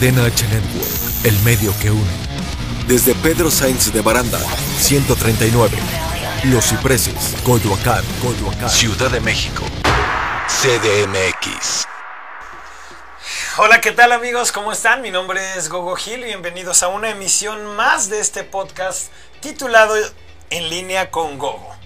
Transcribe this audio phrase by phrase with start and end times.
[0.00, 2.10] Cadena H Network, el medio que une.
[2.86, 4.38] Desde Pedro Sainz de Baranda,
[4.78, 5.76] 139.
[6.44, 8.70] Los Cipreses, Coyoacán, Coyoacán.
[8.70, 9.62] Ciudad de México.
[10.48, 11.86] CDMX.
[13.58, 14.52] Hola, ¿qué tal amigos?
[14.52, 15.02] ¿Cómo están?
[15.02, 16.24] Mi nombre es Gogo Gil.
[16.24, 19.96] Bienvenidos a una emisión más de este podcast titulado
[20.48, 21.76] En línea con Gogo.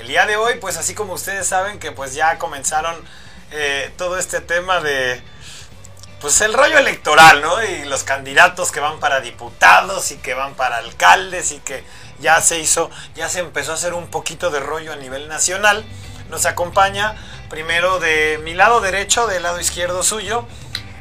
[0.00, 2.96] El día de hoy, pues así como ustedes saben que pues ya comenzaron
[3.52, 5.22] eh, todo este tema de
[6.20, 7.62] pues el rollo electoral, ¿no?
[7.64, 11.82] Y los candidatos que van para diputados y que van para alcaldes y que
[12.20, 15.84] ya se hizo, ya se empezó a hacer un poquito de rollo a nivel nacional.
[16.28, 17.16] Nos acompaña
[17.48, 20.46] primero de mi lado derecho, del lado izquierdo suyo,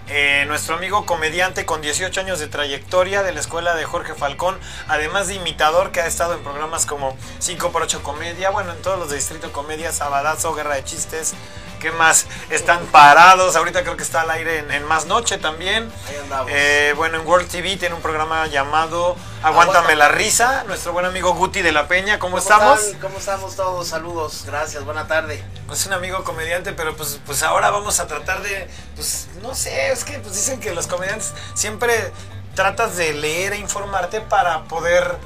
[0.07, 4.57] eh, nuestro amigo comediante con 18 años de trayectoria de la escuela de Jorge Falcón,
[4.87, 9.09] además de imitador que ha estado en programas como 5x8 Comedia, bueno, en todos los
[9.09, 11.35] de Distrito Comedia, Sabadazo, Guerra de Chistes,
[11.79, 12.27] ¿Qué más?
[12.49, 13.55] Están parados.
[13.55, 15.89] Ahorita creo que está al aire en, Más Noche también.
[16.07, 16.51] Ahí andamos.
[16.53, 20.65] Eh, bueno, en World TV tiene un programa llamado Aguántame la risa.
[20.67, 22.19] Nuestro buen amigo Guti de la Peña.
[22.19, 22.79] ¿Cómo, estamos?
[23.01, 23.87] ¿Cómo estamos todos?
[23.87, 24.43] Saludos.
[24.45, 24.83] Gracias.
[24.83, 25.41] Buena tarde.
[25.67, 28.69] Pues un amigo comediante, pero pues, pues ahora vamos a tratar de.
[28.95, 32.11] Pues no sé, es que pues dicen que los comediantes siempre
[32.55, 35.17] tratas de leer e informarte para poder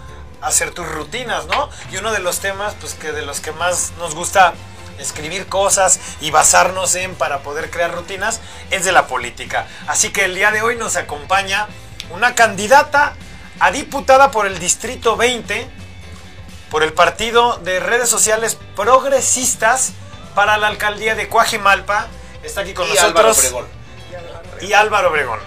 [0.44, 1.70] hacer tus rutinas, ¿no?
[1.92, 4.54] Y uno de los temas, pues que de los que más nos gusta
[5.04, 8.40] escribir cosas y basarnos en para poder crear rutinas
[8.72, 9.68] es de la política.
[9.88, 11.68] Así que el día de hoy nos acompaña
[12.10, 13.14] una candidata
[13.60, 15.68] a diputada por el Distrito 20,
[16.72, 19.94] por el partido de redes sociales progresistas
[20.36, 22.08] para la alcaldía de Coajimalpa.
[22.42, 23.10] Está aquí con Y nosotros.
[23.16, 23.68] Álvaro Obregón.
[24.62, 25.40] Y Álvaro Obregón.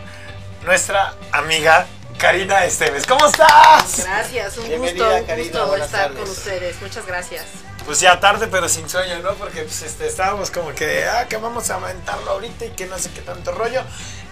[0.65, 1.87] Nuestra amiga
[2.19, 3.07] Karina Esteves.
[3.07, 4.05] ¿Cómo estás?
[4.05, 6.19] Gracias, un Bienvenida, gusto, un gusto estar tardes.
[6.19, 6.81] con ustedes.
[6.81, 7.45] Muchas gracias.
[7.87, 9.35] Pues ya tarde, pero sin sueño, ¿no?
[9.35, 12.99] Porque pues, este, estábamos como que, ah, que vamos a aventarlo ahorita y que no
[12.99, 13.81] sé qué tanto rollo.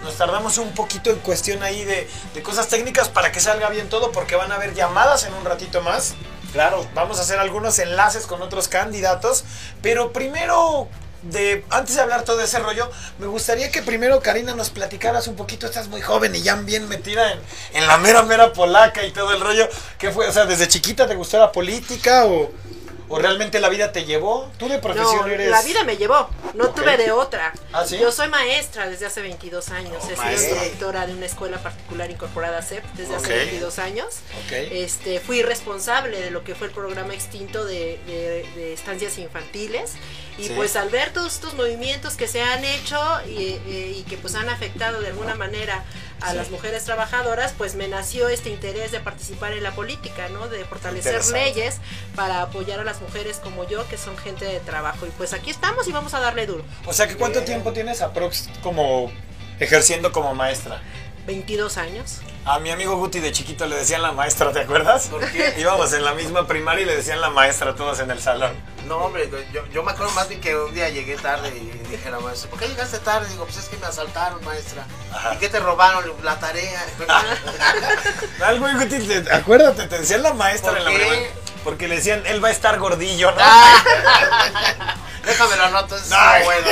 [0.02, 3.88] Nos tardamos un poquito en cuestión ahí de, de cosas técnicas para que salga bien
[3.88, 6.14] todo, porque van a haber llamadas en un ratito más.
[6.52, 6.84] Claro.
[6.94, 9.44] Vamos a hacer algunos enlaces con otros candidatos,
[9.82, 10.88] pero primero,
[11.22, 12.90] de, antes de hablar todo ese rollo,
[13.20, 15.66] me gustaría que primero, Karina, nos platicaras un poquito.
[15.66, 17.38] Estás muy joven y ya bien metida en,
[17.74, 19.68] en la mera, mera polaca y todo el rollo.
[19.96, 20.26] ¿Qué fue?
[20.26, 22.50] O sea, ¿desde chiquita te gustó la política o,
[23.08, 24.50] o realmente la vida te llevó?
[24.58, 25.50] ¿Tú de profesión No, eres...?
[25.50, 27.52] la vida me llevó, no tuve de otra.
[27.72, 27.98] ¿Ah, sí?
[27.98, 32.10] Yo soy maestra desde hace 22 años, Oh, he sido directora de una escuela particular
[32.10, 34.06] incorporada a CEP desde hace 22 años.
[34.46, 34.52] Ok.
[34.72, 39.92] Este, fui responsable de lo que fue el programa extinto de, de- de estancias infantiles
[40.38, 40.52] y Sí.
[40.56, 42.98] pues al ver todos estos movimientos que se han hecho
[43.28, 45.84] y, eh, y que pues han afectado de alguna manera
[46.20, 46.36] a Sí.
[46.36, 50.48] las mujeres trabajadoras, pues me nació este interés de participar en la política, ¿no?
[50.48, 51.76] De fortalecer leyes
[52.16, 55.06] para apoyar a las mujeres como yo, que son gente de trabajo.
[55.06, 56.64] Y pues aquí estamos y vamos a darle duro.
[56.86, 59.12] O sea, que ¿cuánto tiempo tienes aprox como
[59.60, 60.82] ejerciendo como maestra?
[61.26, 62.18] 22 años.
[62.44, 65.08] A mi amigo Guti de chiquito le decían la maestra, ¿te acuerdas?
[65.08, 65.54] ¿Por qué?
[65.58, 68.52] Íbamos en la misma primaria y le decían la maestra todos en el salón.
[68.86, 72.08] No, hombre, yo, yo me acuerdo más bien que un día llegué tarde y dije
[72.08, 73.26] a la maestra, ¿por qué llegaste tarde?
[73.30, 74.86] Digo, pues es que me asaltaron, maestra.
[75.10, 75.34] Ajá.
[75.34, 76.04] ¿Y qué te robaron?
[76.22, 76.84] La tarea.
[78.44, 81.30] Algo, Guti, te- acuérdate, te decían la maestra ¿Por en la primaria.
[81.64, 83.38] Porque le decían, él va a estar gordillo, ¿no?
[85.24, 86.68] Déjame lo anoto, es bueno.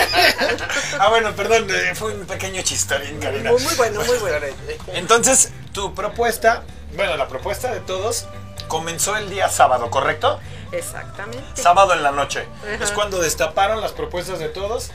[1.00, 3.50] ah, bueno, perdón, eh, fue un pequeño chistorín, Karina.
[3.50, 4.46] Muy, muy bueno, muy bueno.
[4.88, 6.62] Entonces, tu propuesta,
[6.94, 8.26] bueno, la propuesta de todos
[8.68, 10.38] comenzó el día sábado, ¿correcto?
[10.70, 11.60] Exactamente.
[11.60, 12.46] Sábado en la noche.
[12.62, 12.84] Ajá.
[12.84, 14.90] Es cuando destaparon las propuestas de todos.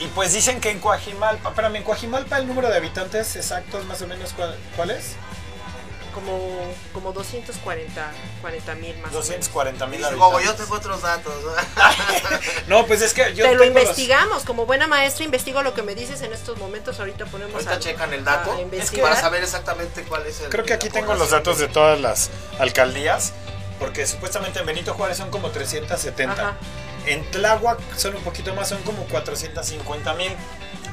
[0.00, 4.00] Y pues dicen que en Coajimalpa, espérame, en Coajimalpa el número de habitantes exactos más
[4.00, 5.16] o menos cuál, cuál es?
[6.18, 10.02] Como, como 240 40 mil más 240 o mil.
[10.16, 11.32] Gogo, yo tengo otros datos.
[12.66, 14.42] No, pues es que yo Te lo los- investigamos.
[14.44, 16.98] Como buena maestra, investigo lo que me dices en estos momentos.
[16.98, 19.08] Ahorita ponemos Ahorita a- checan el dato a investigar.
[19.10, 20.48] para saber exactamente cuál es el.
[20.48, 23.32] Creo que aquí tengo los datos de todas las alcaldías,
[23.78, 26.32] porque supuestamente en Benito Juárez son como 370.
[26.32, 26.56] Ajá.
[27.06, 30.32] En Tláhuac son un poquito más, son como 450 mil.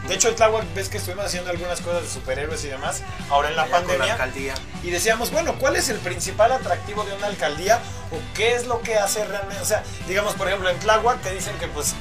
[0.08, 3.50] De hecho, en Tláhuac ves que estuvimos haciendo algunas cosas de superhéroes y demás, ahora
[3.50, 4.56] en la Allá con pandemia.
[4.84, 7.80] y decíamos, bueno, ¿cuál es el principal atractivo de una alcaldía?
[8.12, 9.62] ¿O qué es lo que hace realmente?
[9.62, 11.96] O sea, digamos, por ejemplo, en Tláhuac te dicen que pues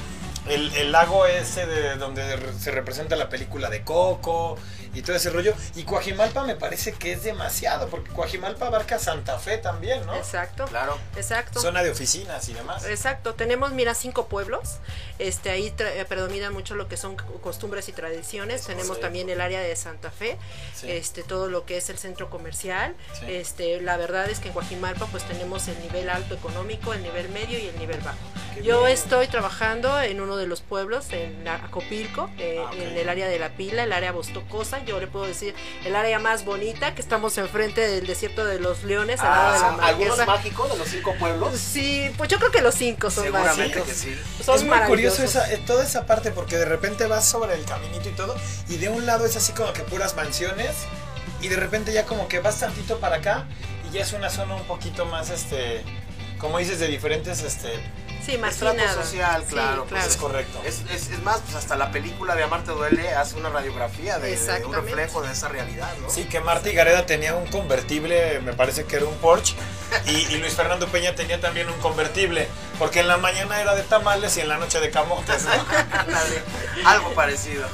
[0.47, 4.57] el, el lago ese de donde se representa la película de Coco
[4.95, 5.53] y todo ese rollo.
[5.75, 10.15] Y Coajimalpa me parece que es demasiado, porque Coajimalpa abarca Santa Fe también, ¿no?
[10.15, 10.65] Exacto.
[10.65, 10.97] Claro.
[11.15, 11.59] Exacto.
[11.59, 12.85] Zona de oficinas y demás.
[12.85, 14.77] Exacto, tenemos, mira, cinco pueblos.
[15.19, 18.65] Este, ahí tra- eh, predomina mucho lo que son costumbres y tradiciones.
[18.65, 19.01] tenemos sí.
[19.01, 20.37] también el área de Santa Fe,
[20.73, 20.89] Sí.
[20.91, 22.95] este, todo lo que es el centro comercial.
[23.19, 23.25] Sí.
[23.29, 27.29] Este, la verdad es que en Guajimalpa pues tenemos el nivel alto económico, el nivel
[27.29, 28.17] medio y el nivel bajo.
[28.63, 33.27] Yo estoy trabajando en uno de los pueblos, en Acopilco, eh, Ah, en el área
[33.27, 34.83] de la pila, el área bostocosa.
[34.85, 38.83] Yo le puedo decir el área más bonita, que estamos enfrente del desierto de los
[38.83, 41.57] leones, al lado de la Ah, ¿Algunos mágicos de los cinco pueblos?
[41.59, 43.87] Sí, pues yo creo que los cinco son Seguramente mágicos.
[43.87, 44.21] que sí.
[44.43, 47.65] Son es muy curioso esa, eh, toda esa parte porque de repente vas sobre el
[47.65, 48.35] caminito y todo
[48.69, 50.71] y de un lado es así como que puras mansiones
[51.41, 53.45] y de repente ya como que vas tantito para acá
[53.89, 55.83] y ya es una zona un poquito más este
[56.39, 57.69] como dices de diferentes este
[58.25, 59.03] Sí, Estrato marginada.
[59.03, 59.85] social, Sí, claro.
[59.87, 63.35] pues es correcto Es, es, es más, pues hasta la película de Amarte Duele hace
[63.35, 66.09] una radiografía de, de un reflejo de esa realidad, ¿no?
[66.09, 69.55] Sí, que Marta Gareda tenía un convertible, me parece que era un Porsche,
[70.07, 72.47] y, y Luis Fernando Peña tenía también un convertible,
[72.79, 75.51] porque en la mañana era de tamales y en la noche de camotes, ¿no?
[76.89, 77.65] Algo parecido.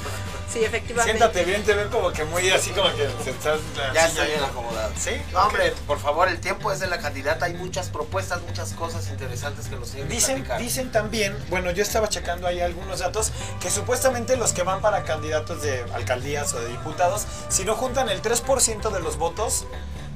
[0.52, 1.18] Sí, efectivamente.
[1.18, 3.60] Siéntate bien, te veo como que muy así como que te estás...
[3.94, 4.92] Ya está bien acomodado.
[4.98, 5.12] ¿Sí?
[5.32, 7.46] No, hombre, por favor, el tiempo es de la candidata.
[7.46, 10.60] Hay muchas propuestas, muchas cosas interesantes que nos tienen Dicen, platicar.
[10.62, 13.32] dicen también, bueno, yo estaba checando ahí algunos datos,
[13.62, 18.10] que supuestamente los que van para candidatos de alcaldías o de diputados, si no juntan
[18.10, 19.66] el 3% de los votos,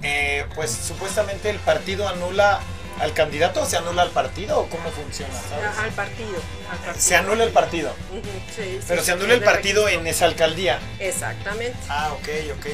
[0.03, 2.59] eh, pues supuestamente el partido anula
[2.99, 5.77] al candidato o se anula al partido o cómo funciona, ¿sabes?
[5.77, 6.37] Al partido,
[6.71, 7.01] al partido.
[7.01, 7.93] Se anula el partido,
[8.55, 10.79] sí, pero sí, se anula el partido en esa alcaldía.
[10.99, 11.77] Exactamente.
[11.89, 12.27] Ah, ok,
[12.57, 12.67] ok.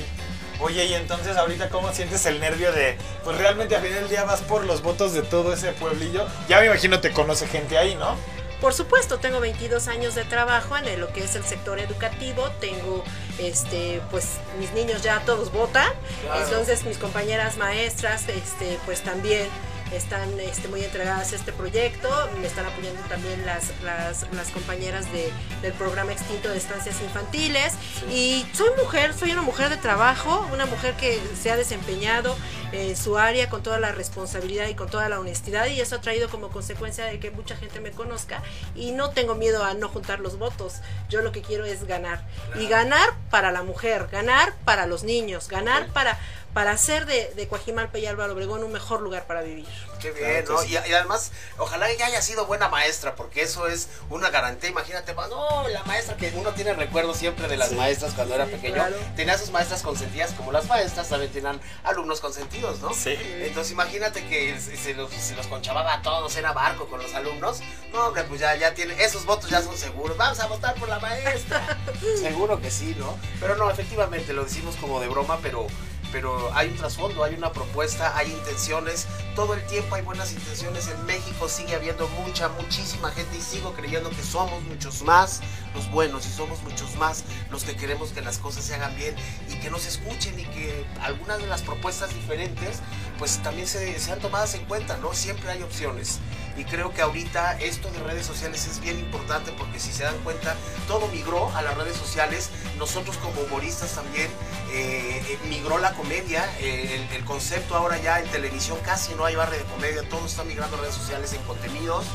[0.60, 4.24] Oye, y entonces ahorita cómo sientes el nervio de, pues realmente a fin del día
[4.26, 6.28] vas por los votos de todo ese pueblillo.
[6.48, 8.16] Ya me imagino te conoce gente ahí, ¿no?
[8.62, 12.48] Por supuesto, tengo 22 años de trabajo en lo que es el sector educativo.
[12.60, 13.04] Tengo,
[13.40, 15.92] este, pues, mis niños ya todos votan.
[16.22, 16.44] Claro.
[16.44, 19.48] Entonces, mis compañeras maestras, este, pues también
[19.92, 22.10] están este, muy entregadas a este proyecto.
[22.40, 27.74] Me están apoyando también las, las, las compañeras de- del programa extinto de estancias infantiles.
[28.10, 32.36] Y soy mujer, soy una mujer de trabajo, una mujer que se ha desempeñado
[32.72, 35.66] en su área con toda la responsabilidad y con toda la honestidad.
[35.68, 38.42] Y eso ha traído como consecuencia de que mucha gente me conozca.
[38.76, 40.76] Y no tengo miedo a no juntar los votos.
[41.10, 42.26] Yo lo que quiero es ganar.
[42.60, 46.18] Y ganar para la mujer, ganar para los niños, ganar para
[46.54, 49.66] para hacer de, de Coajimalpa y Álvaro Obregón un mejor lugar para vivir.
[50.02, 50.62] Qué bien, Claro ¿no?
[50.62, 50.70] sí.
[50.70, 54.70] Y, y además, ojalá ella haya sido buena maestra, porque eso es una garantía.
[54.70, 57.76] Imagínate, no, la maestra que uno tiene recuerdos siempre de las Sí.
[57.76, 58.74] maestras cuando era pequeño.
[58.74, 58.98] claro.
[59.16, 62.94] Tenía sus maestras consentidas, como las maestras también tenían alumnos consentidos, ¿no?
[62.94, 63.16] Sí.
[63.20, 67.14] Entonces imagínate que se, se los, se los conchababa a todos, era barco con los
[67.14, 67.60] alumnos.
[67.94, 70.18] No, hombre, pues ya, ya tiene, esos votos ya son seguros.
[70.18, 71.78] Vamos a votar por la maestra.
[72.22, 73.18] Seguro que sí, ¿no?
[73.40, 75.68] Pero no, efectivamente, lo decimos como de broma, pero,
[76.12, 79.08] pero hay un trasfondo, hay una propuesta, hay intenciones.
[79.36, 80.88] Todo el tiempo hay buenas intenciones.
[80.88, 85.42] En México sigue habiendo mucha, muchísima gente y sigo creyendo que somos muchos más
[85.74, 89.16] los buenos y somos muchos más los que queremos que las cosas se hagan bien
[89.50, 92.80] y que nos escuchen y que algunas de las propuestas diferentes
[93.18, 95.14] pues también se, sean tomadas en cuenta, ¿no?
[95.14, 96.20] Siempre hay opciones.
[96.58, 100.18] Y creo que ahorita esto de redes sociales es bien importante porque si se dan
[100.20, 100.56] cuenta,
[100.88, 102.50] todo migró a las redes sociales.
[102.78, 104.28] Nosotros como humoristas también
[104.72, 106.50] eh, eh, migró la comedia.
[106.60, 110.08] eh, el, concepto ahora ya en televisión casi no hay barra de comedia.
[110.10, 112.06] Todo está migrando a redes sociales en contenidos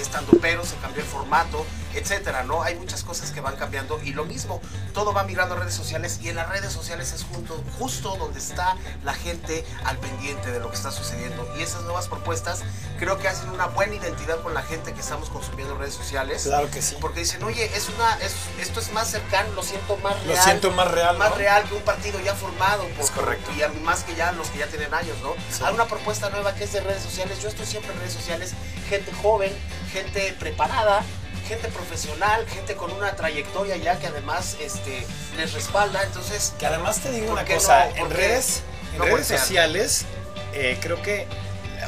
[0.00, 1.64] estando pero se cambió el formato,
[1.98, 2.62] etcétera, ¿no?
[2.62, 4.60] Hay muchas cosas que van cambiando y lo mismo,
[4.94, 8.38] todo va migrando a redes sociales y en las redes sociales es junto, justo donde
[8.38, 12.62] está la gente al pendiente de lo que está sucediendo y esas nuevas propuestas
[12.98, 16.42] creo que hacen una buena identidad con la gente que estamos consumiendo redes sociales.
[16.44, 16.96] Claro que sí.
[17.00, 20.44] Porque dicen, oye, es una, es- esto es más cercano, lo siento más Lo real.
[20.44, 21.36] siento más real, Más ¿no?
[21.36, 22.86] real que un partido ya formado.
[22.98, 23.50] Es correcto.
[23.52, 25.34] Y más que ya los que ya tienen años, ¿no?
[25.50, 25.62] Sí.
[25.64, 27.40] Hay una propuesta nueva que es de redes sociales.
[27.42, 28.52] Yo estoy siempre en redes sociales.
[28.88, 29.52] Gente joven,
[29.92, 31.02] gente preparada,
[31.46, 36.02] gente profesional, gente con una trayectoria ya que además este, les respalda.
[36.02, 37.96] Entonces, Que además te digo ¿Por una cosa, no?
[37.96, 38.62] en ¿Por qué redes,
[38.92, 40.04] en no redes sociales,
[40.52, 41.26] eh, creo que,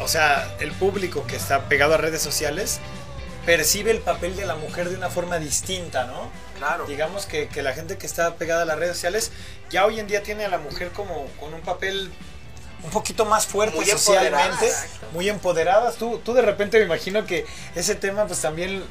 [0.01, 2.81] o sea, el público que está pegado a redes sociales
[3.45, 6.31] percibe el papel de la mujer de una forma distinta, ¿no?
[6.59, 6.87] claro.
[6.87, 9.31] Digamos que, que la gente que está pegada a las redes sociales
[9.71, 12.11] ya hoy en día tiene a la mujer como con un papel
[12.83, 14.37] un poquito más fuerte Muy socialmente,
[14.67, 14.87] empoderadas.
[15.13, 15.97] muy empoderadas.
[15.97, 18.85] Tú, tú de repente me imagino que ese tema pues también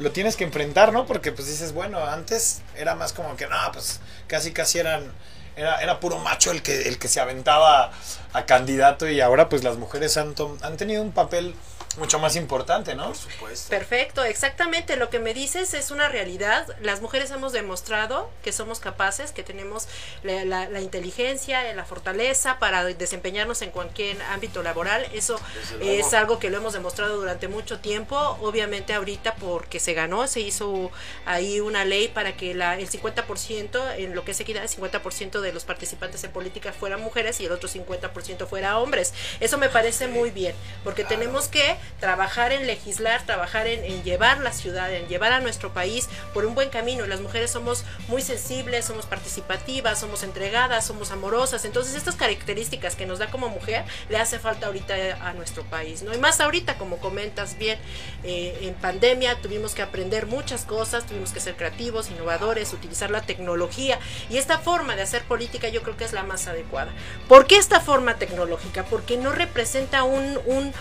[0.00, 1.06] lo tienes que enfrentar, ¿no?
[1.06, 5.12] Porque pues dices, bueno, antes era más como que no, pues casi casi eran
[5.56, 7.92] era, era puro macho el que el que se aventaba
[8.32, 11.54] a candidato y ahora pues las mujeres han, han tenido un papel
[11.98, 13.06] mucho más importante, ¿no?
[13.06, 13.68] Por supuesto.
[13.68, 16.66] Perfecto, exactamente lo que me dices es una realidad.
[16.80, 19.88] Las mujeres hemos demostrado que somos capaces, que tenemos
[20.22, 25.04] la, la- la inteligencia, la fortaleza para desempeñarnos en cualquier ámbito laboral.
[25.12, 25.40] Eso
[25.80, 28.16] es algo que lo hemos demostrado durante mucho tiempo.
[28.40, 30.92] Obviamente ahorita porque se ganó, se hizo
[31.26, 35.40] ahí una ley para que la, el 50% en lo que es equidad, el 50%
[35.40, 39.12] de los participantes en política fueran mujeres y el otro 50% fuera hombres.
[39.40, 40.54] Eso me parece muy bien,
[40.84, 45.72] porque tenemos que trabajar en legislar, trabajar en, llevar la ciudad, en llevar a nuestro
[45.72, 47.06] país por un buen camino.
[47.06, 51.64] Las mujeres somos muy sensibles, somos participativas, somos entregadas, somos amorosas.
[51.64, 56.02] Entonces estas características que nos da como mujer le hace falta ahorita a nuestro país,
[56.02, 56.14] ¿no?
[56.14, 57.78] Y más ahorita, como comentas bien,
[58.24, 63.22] eh, en pandemia tuvimos que aprender muchas cosas, tuvimos que ser creativos, innovadores, utilizar la
[63.22, 66.92] tecnología y esta forma de hacer política yo creo que es la más adecuada.
[67.28, 68.84] ¿Por qué esta forma tecnológica?
[68.84, 70.72] Porque no representa un,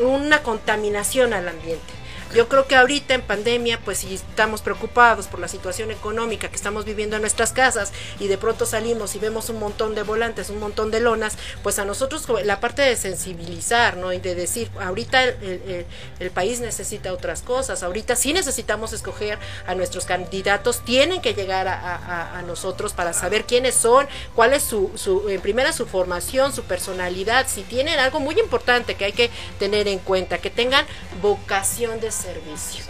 [0.00, 2.03] una contaminación al ambiente
[2.34, 6.56] yo creo que ahorita en pandemia, pues si estamos preocupados por la situación económica que
[6.56, 10.50] estamos viviendo en nuestras casas y de pronto salimos y vemos un montón de volantes,
[10.50, 14.12] un montón de lonas, pues a nosotros la parte de sensibilizar, ¿no?
[14.12, 15.86] Y de decir, ahorita el,
[16.34, 22.42] país necesita otras cosas, ahorita sí necesitamos escoger a nuestros candidatos, tienen que llegar a,
[22.46, 27.46] nosotros para saber quiénes son, cuál es su, su, en primera su formación, su personalidad,
[27.48, 30.84] si tienen algo muy importante que hay que tener en cuenta, que tengan
[31.22, 32.84] vocación de servicio.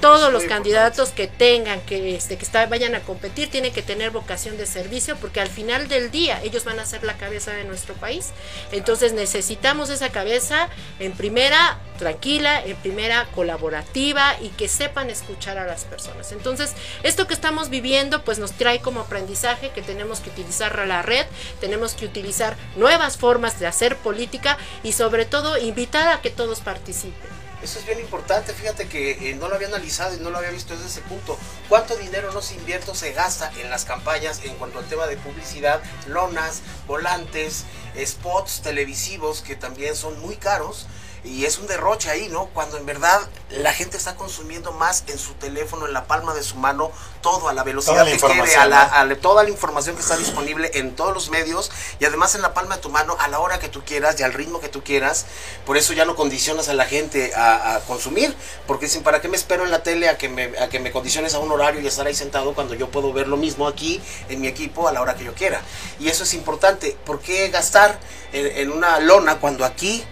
[0.00, 4.56] Todos los candidatos que tengan, que, este, que vayan a competir, tienen que tener vocación
[4.56, 7.94] de servicio porque al final del día ellos van a ser la cabeza de nuestro
[7.94, 8.30] país.
[8.72, 10.68] Entonces necesitamos esa cabeza
[10.98, 16.32] en primera tranquila, en primera colaborativa y que sepan escuchar a las personas.
[16.32, 21.02] Entonces, esto que estamos viviendo pues nos trae como aprendizaje que tenemos que utilizar la
[21.02, 21.26] red,
[21.60, 26.60] tenemos que utilizar nuevas formas de hacer política y sobre todo invitar a que todos
[26.60, 27.37] participen.
[27.62, 30.50] Eso es bien importante, fíjate que eh, no lo había analizado y no lo había
[30.50, 31.36] visto desde ese punto.
[31.68, 35.08] ¿Cuánto dinero no se invierte o se gasta en las campañas en cuanto al tema
[35.08, 37.64] de publicidad, lonas, volantes,
[38.00, 40.86] spots televisivos que también son muy caros?
[41.28, 42.46] Y es un derroche ahí, ¿no?
[42.46, 43.20] Cuando en verdad
[43.50, 47.48] la gente está consumiendo más en su teléfono, en la palma de su mano, todo
[47.48, 51.12] a la velocidad que quiere, a, la, toda la información que está disponible en todos
[51.12, 51.70] los medios
[52.00, 54.22] y además en la palma de tu mano a la hora que tú quieras y
[54.22, 55.26] al ritmo que tú quieras.
[55.66, 58.34] Por eso ya no condicionas a la gente a, consumir,
[58.66, 60.90] porque dicen, ¿para qué me espero en la tele a que me, a que me
[60.90, 64.00] condiciones a un horario y estar ahí sentado cuando yo puedo ver lo mismo aquí
[64.28, 65.60] en mi equipo a la hora que yo quiera?
[66.00, 66.96] Y eso es importante.
[67.04, 67.98] ¿Por qué gastar
[68.32, 70.04] en una lona cuando aquí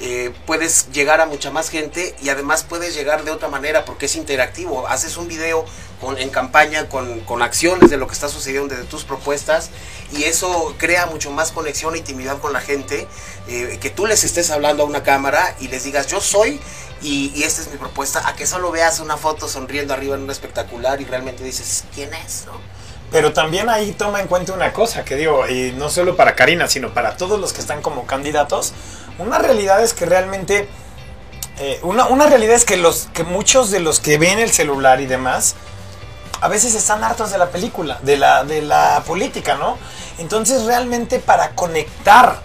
[0.00, 4.06] eh, puedes llegar a mucha más gente y además puedes llegar de otra manera porque
[4.06, 4.88] es interactivo.
[4.88, 5.64] Haces un video
[6.00, 9.70] con, en campaña con, con, acciones de lo que está sucediendo, de tus propuestas
[10.16, 13.06] y eso crea mucho más conexión e intimidad con la gente.
[13.48, 16.60] Eh, que tú les estés hablando a una cámara y les digas yo soy
[17.02, 20.22] y, y, esta es mi propuesta, a que solo veas una foto sonriendo arriba en
[20.22, 22.52] un espectacular y realmente dices quién es, ¿no?
[23.12, 26.66] Pero también ahí toma en cuenta una cosa que digo, y no solo para Karina,
[26.66, 28.72] sino para todos los que están como candidatos,
[29.22, 30.68] una realidad es que realmente,
[31.58, 35.00] eh, una, una, realidad es que, los, que muchos de los que ven el celular
[35.00, 35.54] y demás,
[36.40, 39.78] a veces están hartos de la película, de la, de la política, ¿no?
[40.18, 42.42] Entonces realmente para conectar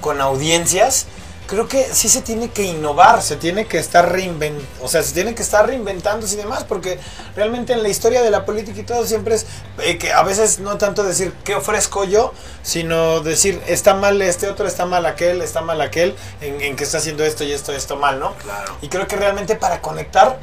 [0.00, 1.06] con audiencias,
[1.46, 5.12] creo que sí se tiene que innovar, se tiene que estar reinventando, o sea, se
[5.14, 6.98] tiene que estar reinventándose y demás, porque
[7.34, 9.46] realmente en la historia de la política y todo siempre es
[9.78, 14.48] eh, que a veces no tanto decir qué ofrezco yo, sino decir está mal este
[14.48, 17.96] otro, está mal aquel, está mal aquel, en, que está haciendo esto y esto, esto
[17.96, 18.34] mal, ¿no?
[18.34, 18.76] Claro.
[18.82, 20.38] Y creo que realmente para conectar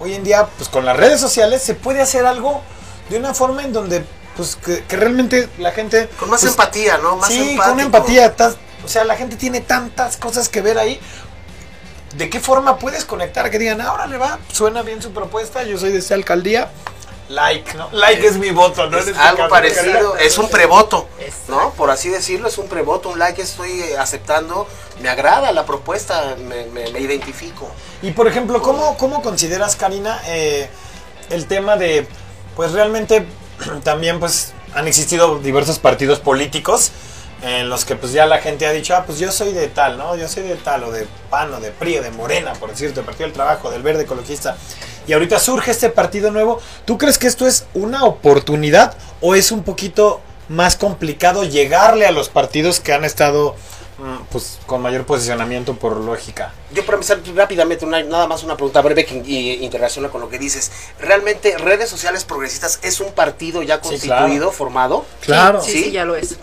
[0.00, 2.62] hoy en día, pues con las redes sociales se puede hacer algo
[3.10, 4.04] de una forma en donde
[4.36, 7.16] pues que, realmente la gente con más pues, empatía, ¿no?
[7.16, 8.56] Más sí, con empatía, estás
[8.88, 10.98] o sea, la gente tiene tantas cosas que ver ahí.
[12.16, 13.50] ¿De qué forma puedes conectar?
[13.50, 16.70] Que digan, ahora le va, suena bien su propuesta, yo soy de esta alcaldía.
[17.28, 17.90] Like, ¿no?
[17.92, 18.96] Like es, mi voto, ¿no?
[18.96, 21.06] Es algo parecido, es un prevoto,
[21.48, 21.72] ¿no?
[21.72, 24.66] Por así decirlo, es un prevoto, un like estoy eh, aceptando,
[25.02, 27.70] me agrada la propuesta, me, identifico.
[28.00, 30.70] Y por ejemplo, ¿cómo, cómo consideras, Karina, eh,
[31.28, 32.08] el tema de,
[32.56, 33.26] pues realmente
[33.84, 36.90] también pues han existido diversos partidos políticos
[37.42, 39.96] en los que pues ya la gente ha dicho, ah, pues yo soy de tal,
[39.96, 40.16] ¿no?
[40.16, 43.02] Yo soy de tal, o de PAN, o de PRI, o de Morena, por decirte,
[43.02, 44.56] Partido del Trabajo, del Verde Ecologista.
[45.06, 46.60] Y ahorita surge este partido nuevo.
[46.84, 52.10] ¿Tú crees que esto es una oportunidad o es un poquito más complicado llegarle a
[52.10, 53.54] los partidos que han estado
[53.98, 56.54] Mm, pues con mayor posicionamiento por lógica.
[56.70, 60.70] Yo para empezar rápidamente, nada más una pregunta breve que interrelaciona con lo que dices.
[61.00, 65.04] ¿Realmente redes sociales progresistas es un partido ya constituido, formado?
[65.20, 65.60] Claro.
[65.60, 66.38] Sí, sí, ya lo es.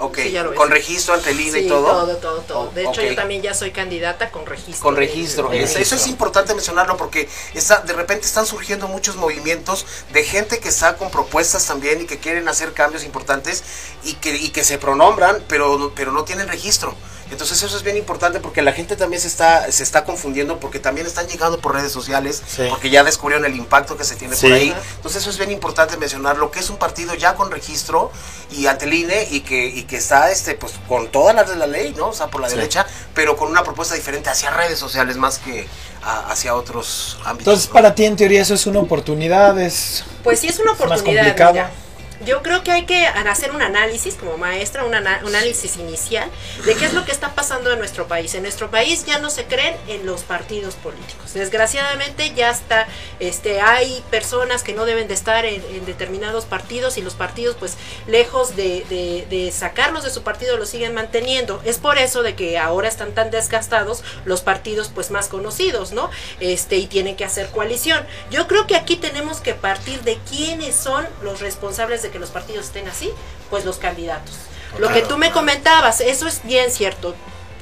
[0.55, 1.87] Con registro ante el INE y todo.
[1.87, 2.71] Todo, todo, todo.
[2.71, 4.83] De hecho, yo también ya soy candidata con registro.
[4.83, 5.53] Con registro.
[5.53, 10.67] Eso es importante mencionarlo porque está, de repente están surgiendo muchos movimientos de gente que
[10.67, 13.63] está con propuestas también y que quieren hacer cambios importantes
[14.03, 16.93] y que, y que se pronombran, pero, pero no tienen registro.
[17.31, 20.79] Entonces eso es bien importante porque la gente también se está, se está confundiendo porque
[20.79, 22.63] también están llegando por redes sociales, Sí.
[22.69, 24.47] porque ya descubrieron el impacto que se tiene Sí.
[24.47, 24.75] por ahí.
[24.97, 28.11] Entonces eso es bien importante mencionar lo que es un partido ya con registro
[28.51, 31.55] y ante el INE y que, y que está este, pues, con todas las de
[31.55, 32.09] la ley, ¿no?
[32.09, 32.55] O sea, por la Sí.
[32.55, 35.67] derecha, pero con una propuesta diferente hacia redes sociales más que
[36.03, 37.39] a- hacia otros ámbitos.
[37.53, 37.73] Entonces, ¿no?
[37.73, 39.59] para ti, en teoría, eso es una oportunidad.
[39.59, 40.03] Es...
[40.23, 41.23] Pues sí es una Es más oportunidad.
[41.23, 41.53] complicado.
[41.53, 41.71] mira.
[42.23, 46.29] Yo creo que hay que hacer un análisis como maestra, un, ana- un análisis inicial
[46.65, 48.33] de qué es lo que está pasando en nuestro país.
[48.35, 51.33] En nuestro país ya no se creen en los partidos políticos.
[51.33, 52.87] Desgraciadamente ya está,
[53.19, 57.57] este, hay personas que no deben de estar en, en determinados partidos y los partidos
[57.59, 57.75] pues
[58.07, 61.61] lejos de, de- de sacarlos de su partido los siguen manteniendo.
[61.65, 66.09] Es por eso de que ahora están tan desgastados los partidos pues más conocidos, ¿no?
[66.39, 68.05] Este, y tienen que hacer coalición.
[68.31, 72.29] Yo creo que aquí tenemos que partir de quiénes son los responsables de que los
[72.29, 73.11] partidos estén así,
[73.49, 74.35] pues los candidatos.
[74.77, 77.15] Lo que tú me comentabas, eso es bien cierto.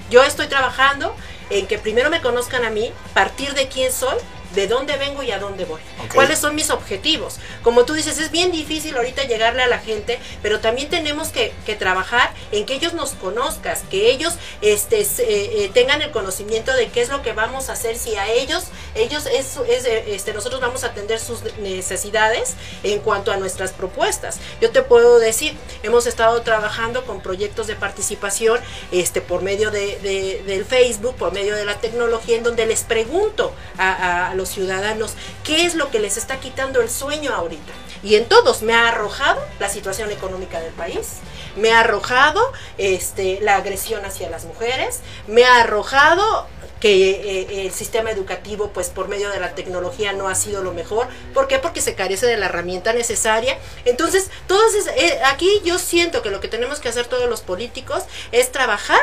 [0.09, 1.15] Yo estoy trabajando
[1.49, 4.15] en que primero me conozcan a mí, partir de quién soy,
[4.53, 5.81] de dónde vengo y a dónde voy.
[6.13, 7.37] ¿Cuáles son mis objetivos?
[7.63, 11.53] Como tú dices, es bien difícil ahorita llegarle a la gente, pero también tenemos que,
[11.65, 16.73] que trabajar en que ellos nos conozcan, que ellos este, eh, eh, tengan el conocimiento
[16.73, 20.33] de qué es lo que vamos a hacer si a ellos, ellos es, es, este,
[20.33, 24.39] nosotros vamos a atender sus necesidades en cuanto a nuestras propuestas.
[24.61, 28.59] Yo te puedo decir, hemos estado trabajando con proyectos de participación
[28.91, 32.83] este, por medio de, de- del Facebook, por medio de la tecnología, en donde les
[32.83, 37.71] pregunto a, a los ciudadanos qué es lo que les está quitando el sueño ahorita.
[38.03, 41.17] Y en todos me ha arrojado la situación económica del país,
[41.55, 42.41] me ha arrojado
[42.77, 46.47] este, la agresión hacia las mujeres, me ha arrojado
[46.81, 50.73] que eh, el sistema educativo, pues por medio de la tecnología no ha sido lo
[50.73, 51.07] mejor.
[51.33, 51.57] ¿Por qué?
[51.57, 53.57] Porque se carece de la herramienta necesaria.
[53.85, 57.39] Entonces, todos es- eh, aquí yo siento que lo que tenemos que hacer todos los
[57.39, 58.99] políticos es trabajar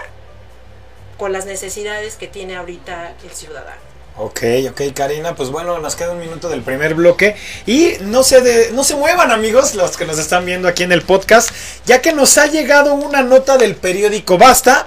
[1.16, 3.89] con las necesidades que tiene ahorita el ciudadano.
[4.22, 8.42] Ok, ok, Karina, pues bueno, nos queda un minuto del primer bloque y no se,
[8.42, 11.48] de- no se muevan amigos, los que nos están viendo aquí en el podcast,
[11.86, 14.86] ya que nos ha llegado una nota del periódico Basta,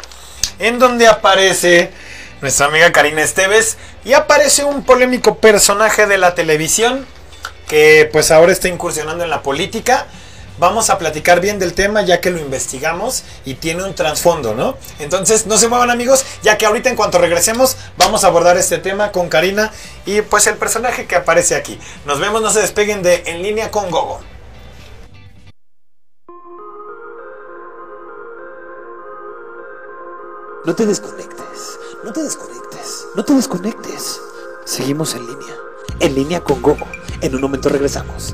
[0.60, 1.90] en donde aparece
[2.42, 7.08] nuestra amiga Karina Esteves y aparece un polémico personaje de la televisión
[7.68, 10.06] que pues ahora está incursionando en la política.
[10.60, 14.78] Vamos a platicar bien del tema ya que lo investigamos y tiene un trasfondo, ¿no?
[15.00, 18.78] Entonces no se muevan amigos, ya que ahorita en cuanto regresemos vamos a abordar este
[18.78, 19.72] tema con Karina
[20.06, 21.80] y pues el personaje que aparece aquí.
[22.06, 24.20] Nos vemos, no se despeguen de En línea con Gogo.
[30.66, 34.22] No te desconectes, no te desconectes, no te desconectes.
[34.66, 35.56] Seguimos en línea,
[36.00, 36.88] en línea con Gogo.
[37.20, 38.34] En un momento regresamos.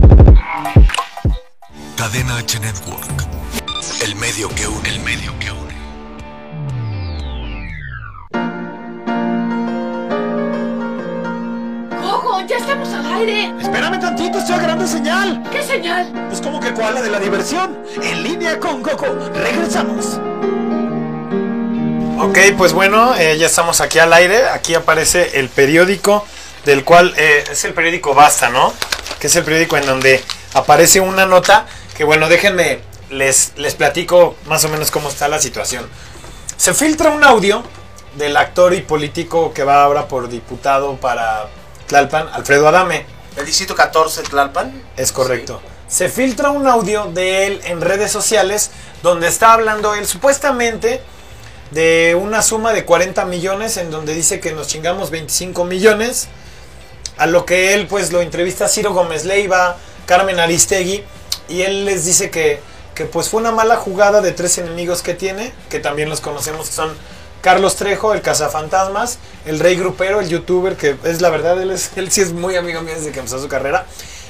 [1.95, 3.27] Cadena H Network.
[4.03, 4.89] El medio que une.
[4.89, 5.75] El medio que une.
[12.01, 12.41] ¡Gogo!
[12.47, 13.53] ¡Ya estamos al aire!
[13.61, 15.43] Espérame tantito, estoy agarrando señal.
[15.51, 16.11] ¿Qué señal?
[16.29, 17.77] Pues como que cuál la de la diversión.
[18.01, 19.29] En línea con Gogo.
[19.33, 20.19] Regresamos.
[22.19, 24.49] Ok, pues bueno, eh, ya estamos aquí al aire.
[24.49, 26.25] Aquí aparece el periódico
[26.65, 28.73] del cual eh, es el periódico Basta, ¿no?
[29.19, 34.35] Que es el periódico en donde aparece una nota que, bueno, déjenme, les, les platico
[34.45, 35.87] más o menos cómo está la situación.
[36.57, 37.63] Se filtra un audio
[38.15, 41.47] del actor y político que va ahora por diputado para
[41.87, 43.05] Tlalpan, Alfredo Adame.
[43.37, 44.83] El distrito 14 Tlalpan.
[44.97, 45.61] Es correcto.
[45.87, 48.71] se filtra un audio de él en redes sociales
[49.03, 51.01] donde está hablando él supuestamente
[51.71, 56.27] de una suma de 40 millones en donde dice que nos chingamos 25 millones.
[57.17, 61.03] A lo que él pues lo entrevista Ciro Gómez Leiva, Carmen Aristegui
[61.47, 62.59] y él les dice que,
[62.95, 66.67] que pues fue una mala jugada de tres enemigos que tiene, que también los conocemos,
[66.67, 66.93] que son
[67.41, 71.91] Carlos Trejo, el cazafantasmas, el rey grupero, el youtuber, que es la verdad, él, es,
[71.95, 73.85] él sí es muy amigo mío desde que empezó su carrera,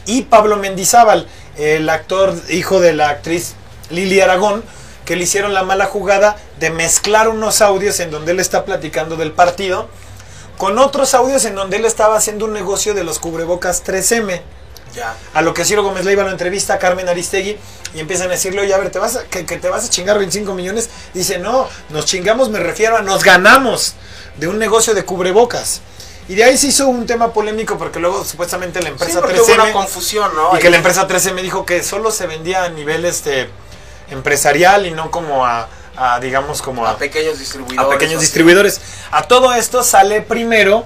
[0.05, 3.53] y Pablo Mendizábal, el actor, hijo de la actriz
[3.89, 4.63] Lili Aragón,
[5.05, 9.17] que le hicieron la mala jugada de mezclar unos audios en donde él está platicando
[9.17, 9.89] del partido,
[10.57, 14.41] con otros audios en donde él estaba haciendo un negocio de los cubrebocas 3M.
[14.95, 15.15] Ya.
[15.33, 17.57] A lo que Ciro Gómez Leiva lo entrevista a Carmen Aristegui
[17.93, 19.89] y empiezan a decirle, oye, a ver, ¿te vas a, que, que te vas a
[19.89, 20.89] chingar 25 millones.
[21.13, 23.95] Dice, no, nos chingamos, me refiero a nos ganamos
[24.37, 25.81] de un negocio de cubrebocas.
[26.27, 29.41] Y de ahí se hizo un tema polémico porque luego supuestamente la Sí, empresa porque
[29.41, 30.55] hubo una 3M confusión, ¿no?
[30.55, 33.49] y que la empresa 13 dijo que solo se vendía a nivel este
[34.09, 37.85] empresarial y no como a, a, digamos como a a, pequeños distribuidores.
[37.85, 38.79] a pequeños distribuidores.
[39.11, 40.85] A todo esto sale primero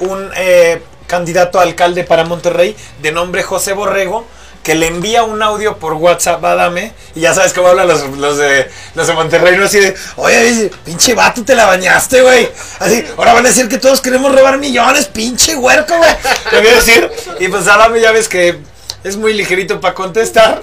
[0.00, 4.26] un eh, candidato a alcalde para Monterrey de nombre José Borrego
[4.62, 8.00] que le envía un audio por WhatsApp a Adame y ya sabes cómo hablan los,
[8.38, 12.48] de los de Monterrey, no así de, oye, pinche vato, te la bañaste, güey.
[12.78, 16.10] Así, ahora van a decir que todos queremos robar millones, pinche huerco, güey.
[16.50, 18.58] Le voy a decir, y pues Adame ya ves que
[19.04, 20.62] es muy ligerito para contestar.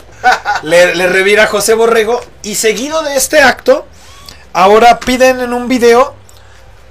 [0.63, 3.85] Le, revira José Borrego y seguido de este acto,
[4.53, 6.15] ahora piden en un video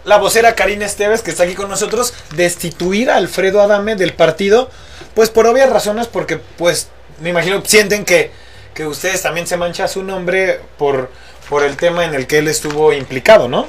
[0.09, 4.71] la vocera Karina Esteves, que está aquí con nosotros, destituir a Alfredo Adame del partido,
[5.14, 6.88] pues por obvias razones, porque pues
[7.21, 8.31] me imagino sienten que,
[8.75, 11.11] que ustedes también se mancha su nombre por,
[11.51, 13.66] por el tema en el que él estuvo implicado, ¿no?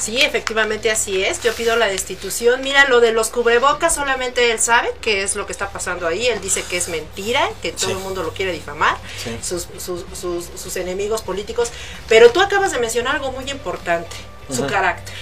[0.00, 1.42] Sí, efectivamente así es.
[1.42, 2.60] Yo pido la destitución.
[2.62, 6.26] Mira, lo de los cubrebocas solamente él sabe qué es lo que está pasando ahí.
[6.26, 7.92] Él dice que es mentira, que todo Sí.
[7.92, 9.36] el mundo lo quiere difamar, Sí.
[9.42, 11.70] sus, sus, sus, sus enemigos políticos.
[12.08, 14.16] Pero tú acabas de mencionar algo muy importante,
[14.52, 15.14] su carácter.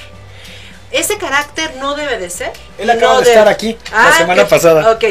[0.92, 2.52] Ese carácter no debe de ser.
[2.78, 4.90] Él acaba no de estar aquí la semana ok, pasada.
[4.92, 5.04] Ok.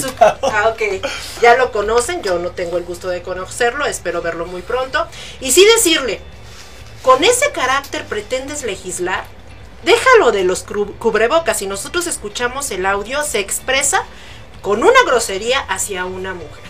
[0.00, 1.04] Su- ah, ok.
[1.42, 5.06] Ya lo conocen, yo no tengo el gusto de conocerlo, espero verlo muy pronto.
[5.40, 6.20] Y sí decirle,
[7.02, 9.24] con ese carácter pretendes legislar,
[9.84, 10.64] déjalo de los
[10.98, 11.58] cubrebocas.
[11.58, 14.04] Si nosotros escuchamos el audio, se expresa
[14.62, 16.64] con una grosería hacia una mujer.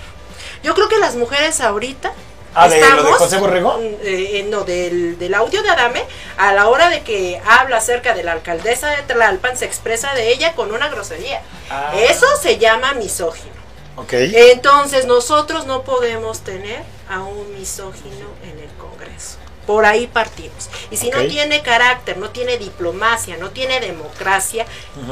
[0.62, 2.12] Yo creo que las mujeres ahorita
[2.56, 3.76] Ah, ¿de lo de José Borrego?
[3.76, 6.02] mm, eh, eh, no, del, del audio de Adame,
[6.38, 10.32] a la hora de que habla acerca de la alcaldesa de Tlalpan, se expresa de
[10.32, 11.42] ella con una grosería.
[11.70, 11.92] Ah.
[11.94, 13.54] Eso se llama misógino.
[13.96, 14.12] Ok.
[14.12, 19.38] Entonces nosotros no podemos tener a un misógino en el Congreso.
[19.66, 20.70] Por ahí partimos.
[20.90, 24.64] Y si no tiene carácter, no tiene diplomacia, no tiene democracia,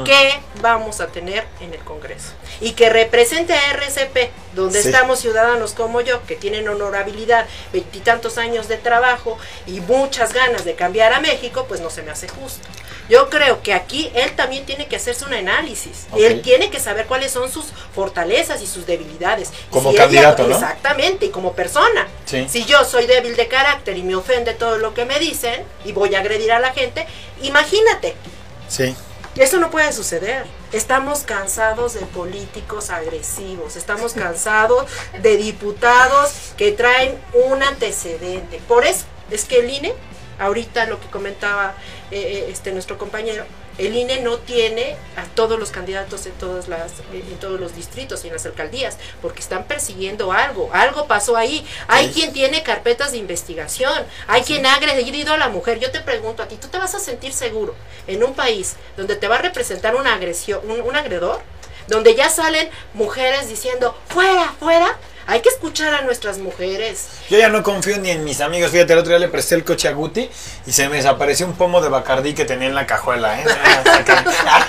[0.05, 2.31] ¿qué vamos a tener en el Congreso?
[2.61, 4.87] Y que represente a RCP, donde Sí.
[4.89, 9.37] estamos ciudadanos como yo, que tienen honorabilidad, veintitantos años de trabajo
[9.67, 12.65] y muchas ganas de cambiar a México, pues no se me hace justo.
[13.09, 16.07] Yo creo que aquí él también tiene que hacerse un análisis.
[16.17, 19.51] Él tiene que saber cuáles son sus fortalezas y sus debilidades.
[19.69, 20.55] Como él candidato, ¿no?
[20.55, 22.07] Exactamente, y como persona.
[22.25, 22.47] Sí.
[22.49, 25.91] Si yo soy débil de carácter y me ofende todo lo que me dicen y
[25.91, 27.05] voy a agredir a la gente,
[27.41, 28.15] imagínate,
[28.67, 28.95] Sí.
[29.35, 30.45] eso no puede suceder.
[30.71, 34.85] Estamos cansados de políticos agresivos, estamos cansados
[35.21, 38.59] de diputados que traen un antecedente.
[38.67, 39.93] Por eso es que el INE,
[40.39, 41.73] ahorita lo que comentaba
[42.11, 43.45] eh, eh, este nuestro compañero,
[43.77, 48.23] el INE no tiene a todos los candidatos en todas las en todos los distritos
[48.23, 51.65] y en las alcaldías porque están persiguiendo algo, algo pasó ahí.
[51.87, 52.13] Hay Sí.
[52.21, 55.79] quien tiene carpetas de investigación, hay quien ha agredido a la mujer.
[55.79, 57.75] Yo te pregunto a ti, ¿tú te vas a sentir seguro
[58.07, 61.41] en un país donde te va a representar una agresión, un, un agredor?
[61.87, 64.97] Donde ya salen mujeres diciendo, fuera, fuera.
[65.27, 67.07] Hay que escuchar a nuestras mujeres.
[67.31, 68.69] Yo ya no confío ni en mis amigos.
[68.69, 70.29] Fíjate, el otro día le presté el coche a Guti
[70.67, 73.43] y se me desapareció un pomo de Bacardí que tenía en la cajuela, ¿eh?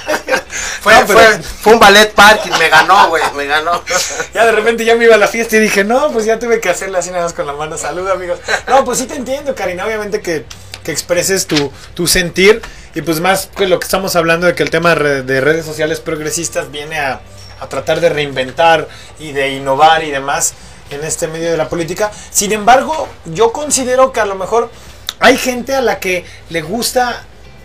[0.81, 3.83] Fue, No, pero- fue, fue un ballet parking, me ganó, güey, me ganó.
[4.35, 6.61] Ya de repente ya me iba a la fiesta y dije, no, pues ya tuve
[6.61, 7.77] que hacerle así nada más con la mano.
[7.77, 8.39] Salud, amigos.
[8.67, 9.85] No, pues sí te entiendo, Karina.
[9.85, 10.45] Obviamente que,
[10.87, 12.63] que expreses tu, tu sentir.
[12.95, 15.41] Y pues más que lo que estamos hablando de que el tema de re- de
[15.43, 17.21] redes sociales progresistas viene a,
[17.61, 20.55] a tratar de reinventar y de innovar y demás
[20.91, 22.11] en este medio de la política.
[22.31, 24.71] Sin embargo, yo considero que a lo mejor
[25.19, 27.25] hay gente a la que le gusta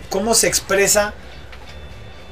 [0.09, 1.13] cómo se expresa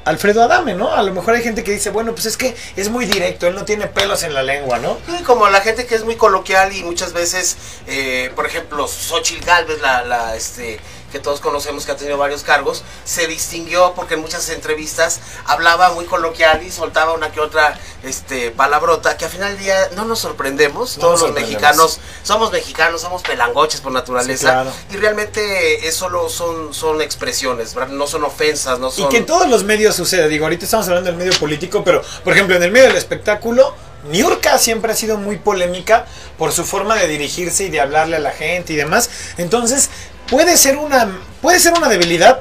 [0.04, 0.92] Alfredo Adame, ¿no?
[0.92, 3.54] A lo mejor hay gente que dice, bueno, pues es que es muy directo, él
[3.54, 4.98] no tiene pelos en la lengua, ¿no?
[5.06, 9.44] Sí, como la gente que es muy coloquial y muchas veces, eh, por ejemplo, Xochitl
[9.44, 14.14] Galvez, la, la, este, que todos conocemos que ha tenido varios cargos, se distinguió porque
[14.14, 19.30] en muchas entrevistas hablaba muy coloquial y soltaba una que otra este, palabrota, que al
[19.30, 23.80] final del día no nos sorprendemos, No todos nos los mexicanos somos mexicanos, somos pelangoches
[23.80, 24.72] por naturaleza, Sí, claro.
[24.90, 27.90] y realmente es solo son, son expresiones, ¿verdad?
[27.92, 29.08] no son ofensas, no Y son...
[29.08, 32.32] que en todos los medios sucede, digo, ahorita estamos hablando del medio político, pero por
[32.32, 33.74] ejemplo en el medio del espectáculo,
[34.10, 36.06] Niurka siempre ha sido muy polémica
[36.38, 39.10] por su forma de dirigirse y de hablarle a la gente y demás.
[39.36, 39.90] Entonces,
[40.30, 41.10] puede ser una,
[41.42, 42.40] puede ser una debilidad,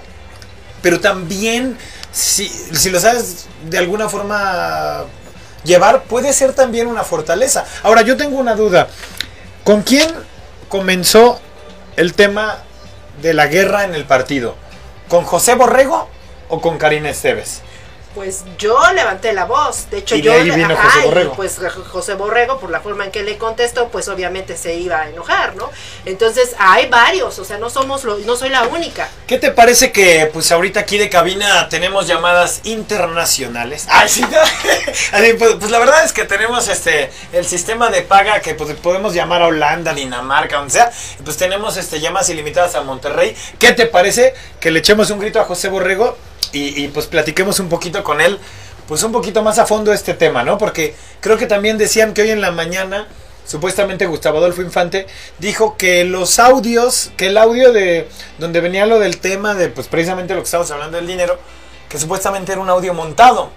[0.82, 1.78] pero también,
[2.12, 5.06] si, si lo sabes de alguna forma
[5.63, 7.65] llevar, puede ser también una fortaleza.
[7.84, 8.88] Ahora, yo tengo una duda.
[9.63, 10.10] ¿Con quién
[10.69, 11.39] comenzó
[11.97, 12.60] el tema
[13.21, 14.56] de la guerra en el partido?
[15.10, 16.10] ¿Con José Borrego
[16.47, 17.62] o con Karina Esteves?
[18.19, 19.89] Pues yo levanté la voz.
[19.89, 20.34] De hecho, Y de yo.
[20.34, 21.34] ahí vino José Borrego.
[21.36, 21.58] pues
[21.89, 25.55] José Borrego, por la forma en que le contestó, pues obviamente se iba a enojar,
[25.55, 25.71] ¿no?
[26.03, 29.08] Entonces, hay varios, o sea, no somos lo, no soy la única.
[29.25, 33.86] ¿Qué te parece que pues ahorita aquí de cabina tenemos llamadas internacionales?
[33.89, 34.27] Ay, sí, no.
[35.39, 39.13] Pues, pues, la verdad es que tenemos este el sistema de paga que pues, podemos
[39.13, 40.91] llamar a Holanda, Dinamarca, donde sea.
[41.23, 43.34] Pues tenemos este llamadas ilimitadas a Monterrey.
[43.60, 46.17] ¿Qué te parece que le echemos un grito a José Borrego
[46.51, 48.39] y, y, pues platiquemos un poquito con él?
[48.88, 50.58] Pues un poquito más a fondo este tema, ¿no?
[50.58, 53.08] Porque creo que también decían que hoy en la mañana
[53.45, 55.08] supuestamente Gustavo Adolfo Infante
[55.39, 59.88] dijo que los audios, que el audio de donde venía lo del tema de pues
[59.88, 61.39] precisamente lo que estábamos hablando del dinero,
[61.88, 63.52] que supuestamente era un audio montado.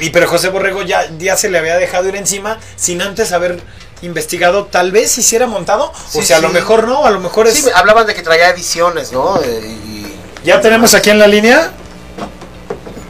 [0.00, 3.60] Y pero José Borrego ya, ya se le había dejado ir encima sin antes haber
[4.02, 7.46] investigado tal vez si era montado, o sea, a lo mejor no, a lo mejor
[7.46, 7.54] es...
[7.54, 9.40] Sí, hablaban de que traía ediciones, ¿no?
[9.42, 11.72] Eh, y- Ya tenemos aquí en la línea.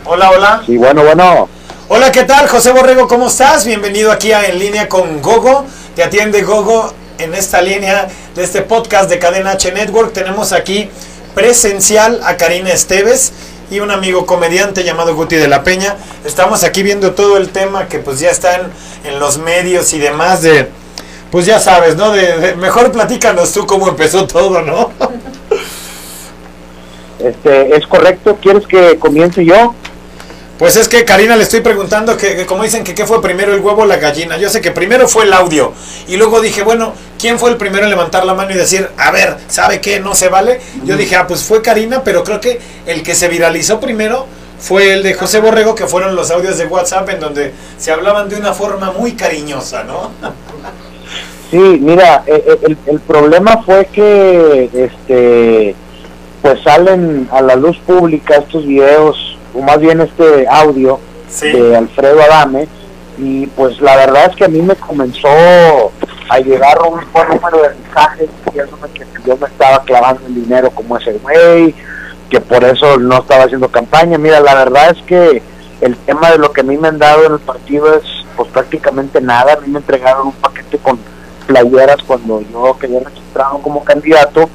[0.06, 0.62] Hola, hola.
[0.66, 1.48] Sí, bueno, bueno.
[1.88, 2.48] Hola, ¿qué tal?
[2.48, 3.64] José Borrego, ¿cómo estás?
[3.64, 5.64] Bienvenido aquí a En Línea con Gogo.
[5.94, 10.12] Te atiende Gogo en esta línea de este podcast de Cadena H Network.
[10.12, 10.90] Tenemos aquí
[11.34, 13.32] presencial a Karina Esteves
[13.70, 15.96] y un amigo comediante llamado Guti de la Peña.
[16.24, 18.70] Estamos aquí viendo todo el tema que pues ya están
[19.04, 20.68] en los medios y demás de...
[21.30, 22.12] Pues ya sabes, ¿no?
[22.12, 24.90] De, de- mejor platícanos tú cómo empezó todo, ¿no?
[27.18, 28.36] Este, ¿Es correcto?
[28.42, 29.74] ¿Quieres que comience yo?
[30.58, 33.52] Pues es que Karina le estoy preguntando que, que como dicen que qué fue primero
[33.52, 34.38] el huevo o la gallina.
[34.38, 35.72] Yo sé que primero fue el audio
[36.08, 39.10] y luego dije, bueno, ¿quién fue el primero en levantar la mano y decir, a
[39.10, 40.00] ver, ¿sabe qué?
[40.00, 40.60] No se vale.
[40.84, 44.26] Yo dije, ah, pues fue Karina, pero creo que el que se viralizó primero
[44.58, 48.30] fue el de José Borrego, que fueron los audios de WhatsApp en donde se hablaban
[48.30, 50.10] de una forma muy cariñosa, ¿no?
[51.48, 55.76] Sí, mira, eh, eh, el, el problema fue que, este,
[56.42, 61.50] pues salen a la luz pública estos videos, o más bien este audio Sí.
[61.50, 62.68] de Alfredo Adame,
[63.18, 65.28] y pues la verdad es que a mí me comenzó
[66.28, 70.70] a llegar un buen número de mensajes diciéndome que yo me estaba clavando el dinero
[70.70, 71.74] como ese güey,
[72.30, 74.18] que por eso no estaba haciendo campaña.
[74.18, 75.42] Mira, la verdad es que
[75.80, 78.02] el tema de lo que a mí me han dado en el partido es
[78.36, 79.54] pues prácticamente nada.
[79.54, 80.98] A mí me entregaron un paquete con
[81.46, 84.48] playeras cuando yo quedé registrado como candidato,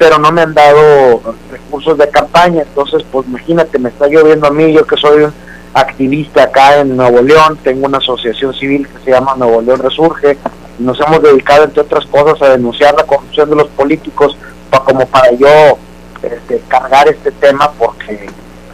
[0.00, 1.20] pero no me han dado
[1.52, 2.62] recursos de campaña.
[2.62, 5.34] Entonces, pues imagínate, me está lloviendo a mí, yo que soy un
[5.74, 10.38] activista acá en Nuevo León, tengo una asociación civil que se llama Nuevo León Resurge,
[10.78, 14.38] nos hemos dedicado, entre otras cosas, a denunciar la corrupción de los políticos,
[14.70, 15.76] pa- como para yo
[16.22, 18.30] este, cargar este tema, porque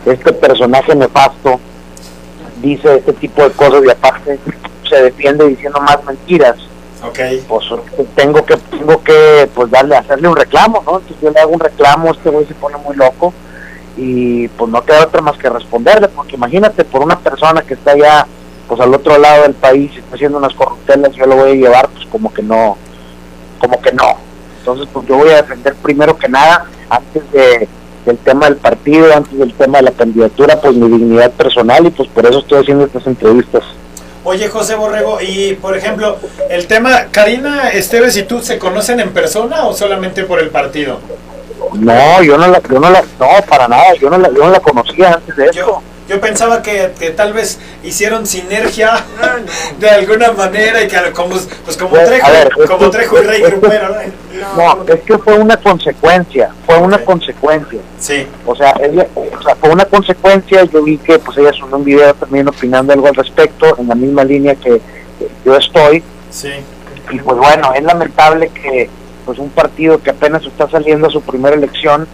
[0.06, 1.58] este personaje nefasto
[2.62, 4.38] dice este tipo de cosas y aparte
[4.88, 6.54] se defiende diciendo más mentiras
[7.09, 7.19] Ok.
[7.49, 7.66] pues
[8.14, 11.61] tengo que tengo que pues darle hacerle un reclamo no entonces yo le hago un
[11.61, 13.33] reclamo este güey se pone muy loco
[13.97, 17.92] y pues no queda otra más que responderle porque imagínate por una persona que está
[17.92, 18.27] allá
[18.69, 21.55] pues al otro lado del país y está haciendo unas corruptelas yo lo voy a
[21.55, 22.77] llevar pues como que no
[23.59, 24.16] como que no.
[24.59, 27.69] Entonces pues yo voy a defender primero que nada antes de
[28.05, 31.90] del tema del partido antes del tema de la candidatura pues mi dignidad personal y
[31.90, 33.64] pues por eso estoy haciendo estas entrevistas
[34.28, 36.18] Oye, José Borrego, y por ejemplo,
[36.50, 40.98] el tema, Karina Esteves y tú se conocen en persona o solamente por el partido?
[41.74, 44.50] No yo no la yo no la no para nada yo no la yo no
[44.50, 49.05] la conocía antes de esto Yo, yo pensaba que, que tal vez hicieron sinergia
[49.81, 53.24] de alguna manera y que como, pues como Pues, Trejo, ver, como que- Trejo y
[53.26, 54.76] Rey Grupero, ¿no?
[54.76, 57.81] No, es que fue una consecuencia, fue una consecuencia.
[57.98, 60.62] Sí, O sea, ella, o sea, fue una consecuencia.
[60.64, 63.94] Yo vi que pues ella subió un video también opinando algo al respecto, en la
[63.94, 64.81] misma línea que
[65.18, 66.02] que yo estoy.
[66.31, 66.50] sí.
[67.11, 68.90] Y pues bueno, es lamentable que
[69.26, 72.06] pues un partido que apenas está saliendo a su primera elección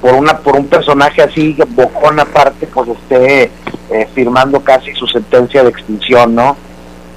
[0.00, 3.50] por una por un personaje así bocón aparte, pues esté
[3.90, 6.56] eh, firmando casi su sentencia de extinción, ¿no?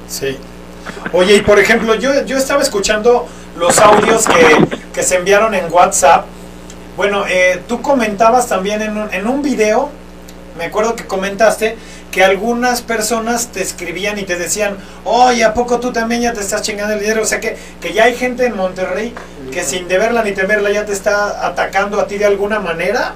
[0.07, 0.37] Sí.
[1.13, 5.71] Oye, y por ejemplo, yo, yo estaba escuchando los audios que, que se enviaron en
[5.71, 6.25] WhatsApp
[6.97, 9.89] Bueno, eh, tú comentabas también en un, en un video,
[10.57, 11.77] me acuerdo que comentaste
[12.13, 16.41] que algunas personas te escribían y te decían, oye, ¿a poco tú también ya te
[16.41, 17.23] estás chingando el dinero?
[17.23, 19.15] O sea que, que ya hay gente en Monterrey
[19.51, 23.15] que sin deberla ni temerla ya te está atacando a ti de alguna manera.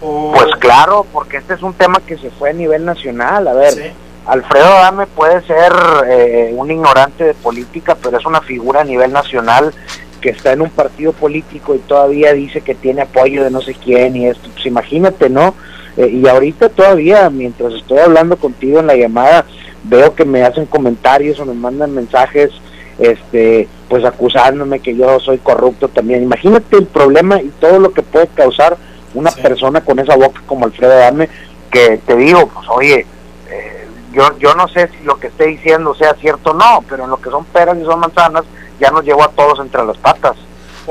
[0.00, 0.32] ¿O...
[0.32, 3.48] Pues claro, porque este es un tema que se fue a nivel nacional.
[3.48, 3.90] A ver, Sí.
[4.26, 5.72] Alfredo Adame puede ser
[6.06, 9.74] eh, un ignorante de política, pero es una figura a nivel nacional
[10.20, 13.74] que está en un partido político y todavía dice que tiene apoyo de no sé
[13.74, 14.48] quién y esto.
[14.52, 15.54] Pues imagínate, ¿no?
[15.96, 19.44] Eh, y ahorita todavía, mientras estoy hablando contigo en la llamada,
[19.84, 22.50] veo que me hacen comentarios o me mandan mensajes,
[22.98, 26.22] este, pues acusándome que yo soy corrupto también.
[26.22, 28.76] Imagínate el problema y todo lo que puede causar
[29.14, 29.40] una Sí.
[29.40, 31.28] persona con esa boca como Alfredo Adame,
[31.70, 33.06] que te digo, pues oye,
[33.50, 37.04] eh, yo, yo no sé si lo que esté diciendo sea cierto o no, pero
[37.04, 38.44] en lo que son peras y son manzanas,
[38.78, 40.36] ya nos llevó a todos entre las patas.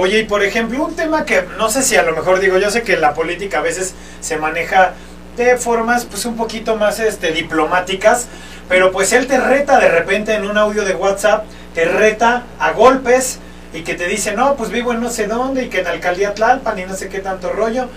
[0.01, 2.71] Oye, y por ejemplo, un tema que no sé si a lo mejor digo, yo
[2.71, 4.93] sé que la política a veces se maneja
[5.35, 8.27] de formas pues un poquito más este diplomáticas,
[8.69, 11.43] pero pues él te reta de repente en un audio de WhatsApp,
[11.75, 13.39] te reta a golpes
[13.73, 16.33] y que te dice, "No, pues vivo en no sé dónde y que en Alcaldía
[16.33, 17.89] Tlalpan y no sé qué tanto rollo."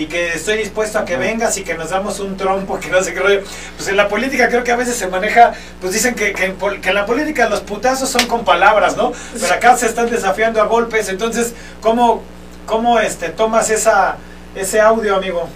[0.00, 3.02] Y que estoy dispuesto a que vengas y que nos damos un trompo, que no
[3.02, 3.42] sé qué rollo.
[3.76, 6.56] Pues en la política creo que a veces se maneja, pues dicen que, que en,
[6.56, 9.12] pol- que en la política los putazos son con palabras, ¿no?
[9.38, 11.10] Pero acá se están desafiando a golpes.
[11.10, 12.22] Entonces, ¿cómo,
[12.64, 14.16] cómo este, tomas esa,
[14.54, 15.46] ese audio, amigo?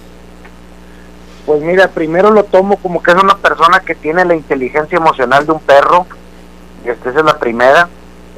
[1.47, 5.47] Pues mira, primero lo tomo como que es una persona que tiene la inteligencia emocional
[5.47, 6.07] de un perro.
[6.85, 7.89] Y esta esa es la primera.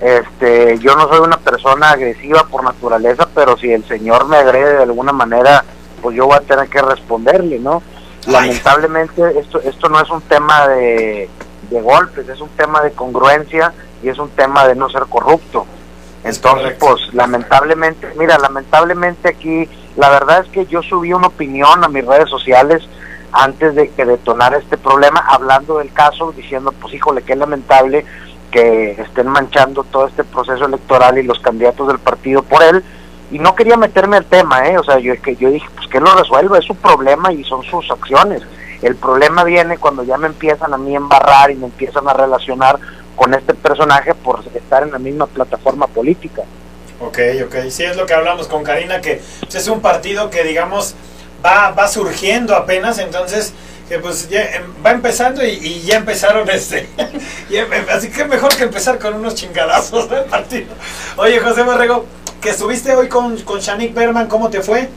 [0.01, 4.77] Este, yo no soy una persona agresiva por naturaleza, pero si el señor me agrede
[4.77, 5.65] de alguna manera,
[6.07, 7.83] pues yo voy a tener que responderle, ¿no?
[8.29, 11.29] Lamentablemente esto esto no es un tema de,
[11.69, 13.73] de golpes, es un tema de congruencia
[14.05, 15.67] y es un tema de no ser corrupto.
[16.23, 21.83] Es Entonces, pues lamentablemente, mira, lamentablemente aquí, la verdad es que yo subí una opinión
[21.83, 22.89] a mis redes sociales
[23.33, 28.05] antes de que detonara este problema, hablando del caso, diciendo, pues híjole, qué lamentable
[28.53, 32.85] que estén manchando todo este proceso electoral y los candidatos del partido por él.
[33.31, 34.79] Y no quería meterme al tema, ¿eh?
[34.79, 37.63] O sea, yo, que yo dije, pues que lo resuelva, es su problema y son
[37.65, 38.43] sus acciones.
[38.83, 42.79] El problema viene cuando ya me empiezan a mí embarrar y me empiezan a relacionar
[43.17, 46.43] con este personaje por estar en la misma plataforma política.
[47.01, 47.55] Ok, ok.
[47.71, 50.95] Sí, es lo que hablamos con Karina, que pues, es un partido que, digamos,
[51.45, 53.53] va, va surgiendo apenas, entonces,
[53.89, 56.89] que pues ya em- va empezando y, ya empezaron este.
[57.51, 60.69] em- así que mejor que empezar con unos chingadazos del partido.
[61.17, 62.05] Oye, José Borrego,
[62.41, 64.89] que estuviste hoy con, con Shanik Berman, ¿cómo te fue?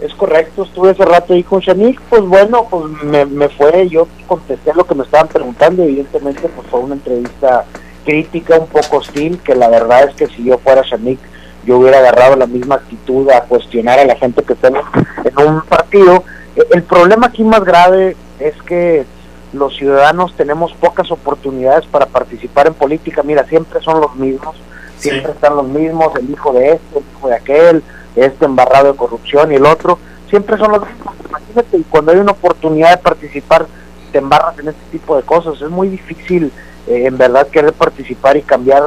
[0.00, 4.06] Es correcto, estuve hace rato ahí con Shanik, pues bueno, pues me, me fue, yo
[4.26, 7.64] contesté lo que me estaban preguntando, evidentemente pues fue una entrevista
[8.04, 11.18] crítica, un poco hostil, que la verdad es que si yo fuera Shanik,
[11.64, 15.62] yo hubiera agarrado la misma actitud a cuestionar a la gente que está en, un
[15.62, 16.22] partido.
[16.54, 19.04] E- El problema aquí más grave es que
[19.52, 24.54] los ciudadanos tenemos pocas oportunidades para participar en política, mira, siempre son los mismos,
[24.98, 27.82] siempre están los mismos, el hijo de este, el hijo de aquel,
[28.14, 31.14] este embarrado de corrupción y el otro, siempre son los mismos.
[31.28, 33.66] Imagínate, y cuando hay una oportunidad de participar,
[34.12, 35.60] te embarras en este tipo de cosas.
[35.60, 36.52] Es muy difícil,
[36.86, 38.82] eh, en verdad, querer participar y cambiar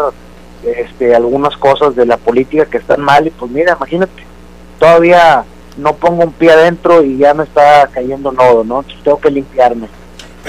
[0.63, 3.27] este, algunas cosas de la política que están mal.
[3.27, 4.23] Y pues mira, imagínate,
[4.79, 5.43] todavía
[5.77, 8.79] no pongo un pie adentro y ya me está cayendo nodo, ¿no?
[8.79, 9.87] Entonces tengo que limpiarme.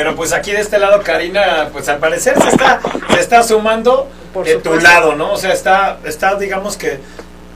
[0.01, 2.81] Pero pues aquí de este lado, Karina, pues al parecer se está,
[3.13, 5.31] se está sumando Por de tu lado, ¿no?
[5.31, 6.99] O sea, está, está, digamos que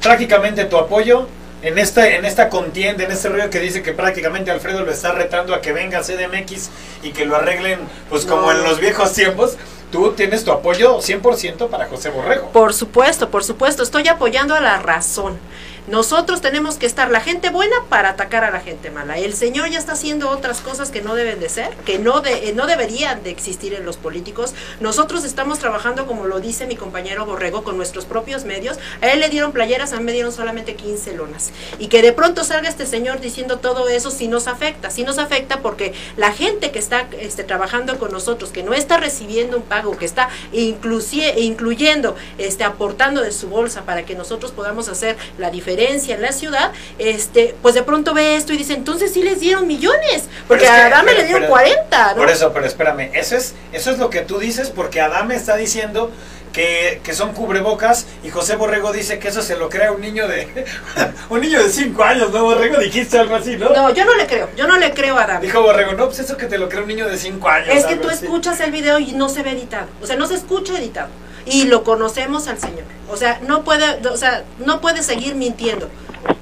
[0.02, 1.26] prácticamente tu apoyo
[1.62, 5.12] en esta, en esta contienda, en este rollo que dice que prácticamente Alfredo lo está
[5.12, 6.68] retando a que venga a CDMX
[7.02, 7.78] y que lo arreglen,
[8.10, 8.52] pues como No.
[8.52, 9.56] en los viejos tiempos.
[9.90, 12.50] Tú tienes tu apoyo 100% para José Borrego.
[12.50, 15.38] Por supuesto, por supuesto, estoy apoyando a la razón.
[15.86, 19.18] Nosotros tenemos que estar la gente buena para atacar a la gente mala.
[19.18, 22.48] El señor ya está haciendo otras cosas que no deben de ser, que no de,
[22.48, 24.54] eh, no deberían de existir en los políticos.
[24.80, 28.78] Nosotros estamos trabajando, como lo dice mi compañero Borrego, con nuestros propios medios.
[29.02, 31.50] A él le dieron playeras, a mí me dieron solamente 15 lonas.
[31.78, 34.88] Y que de pronto salga este señor diciendo todo eso, sí nos afecta.
[34.90, 38.96] Sí nos afecta porque la gente que está este, trabajando con nosotros, que no está
[38.96, 44.50] recibiendo un pago, que está inclusie- incluyendo, este, aportando de su bolsa para que nosotros
[44.50, 48.74] podamos hacer la diferencia en la ciudad, este, pues de pronto ve esto y dice,
[48.74, 51.52] entonces sí les dieron millones, porque Pero es que- a Adame pero- le dieron pero-
[51.52, 52.16] 40, ¿no?
[52.16, 55.56] Por eso, pero espérame, eso es, eso es lo que tú dices porque Adame está
[55.56, 56.10] diciendo
[56.52, 60.28] que, que son cubrebocas y José Borrego dice que eso se lo crea un niño
[60.28, 60.46] de
[61.28, 62.78] un niño de 5 años, ¿no, Borrego?
[62.78, 63.70] Dijiste algo así, ¿no?
[63.70, 65.46] No, yo no le creo, yo no le creo a Adame.
[65.46, 67.74] Dijo Borrego, no, pues eso que te lo crea un niño de 5 años.
[67.74, 68.24] Es que tú así.
[68.24, 71.08] escuchas el video y no se ve editado, o sea, no se escucha editado.
[71.46, 72.84] Y lo conocemos al Señor.
[73.10, 75.88] O sea, no puede, o sea, no puede seguir mintiendo.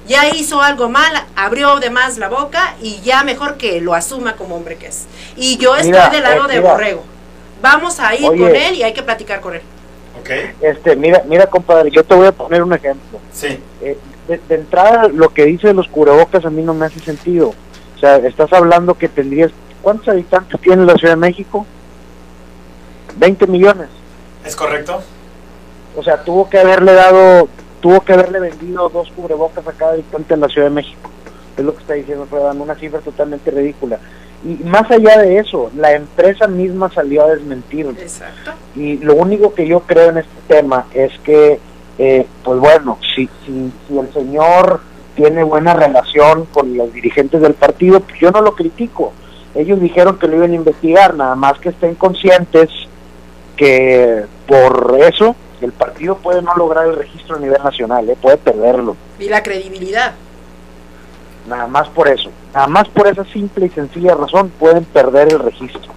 [0.07, 4.35] Ya hizo algo mal, abrió de más la boca y ya mejor que lo asuma
[4.35, 5.05] como hombre que es.
[5.35, 6.71] Y yo estoy Mira, del lado eh, de mira.
[6.71, 7.03] Borrego.
[7.61, 8.39] Vamos a ir Oye.
[8.39, 9.61] con él y hay que platicar con él.
[10.19, 10.29] Ok,
[10.61, 13.19] Este, mira, mira, compadre, yo te voy a poner un ejemplo.
[13.33, 13.59] sí.
[13.81, 13.97] Eh,
[14.27, 17.53] de, de entrada, lo que dice de los cubrebocas a mí no me hace sentido.
[17.95, 19.51] O sea, estás hablando que tendrías...
[19.81, 21.65] ¿Cuántos habitantes tiene la Ciudad de México?
[23.17, 23.89] 20 millones.
[24.45, 25.01] ¿Es correcto?
[25.95, 27.47] O sea, tuvo que haberle dado,
[27.81, 31.09] tuvo que haberle vendido dos cubrebocas a cada habitante en la Ciudad de México.
[31.57, 33.99] Es lo que está diciendo Fredan, una cifra totalmente ridícula.
[34.43, 37.91] Y más allá de eso, la empresa misma salió a desmentirlo.
[37.91, 38.51] Exacto.
[38.75, 41.59] Y lo único que yo creo en este tema es que,
[41.97, 44.81] eh, pues bueno, si, si, si el señor
[45.15, 49.13] tiene buena relación con los dirigentes del partido, pues yo no lo critico.
[49.55, 52.69] Ellos dijeron que lo iban a investigar, nada más que estén conscientes
[53.63, 58.35] que por eso el partido puede no lograr el registro a nivel nacional, eh, puede
[58.35, 58.97] perderlo.
[59.19, 60.15] Y la credibilidad.
[61.47, 62.29] Nada más por eso.
[62.53, 65.93] Nada más por esa simple y sencilla razón pueden perder el registro.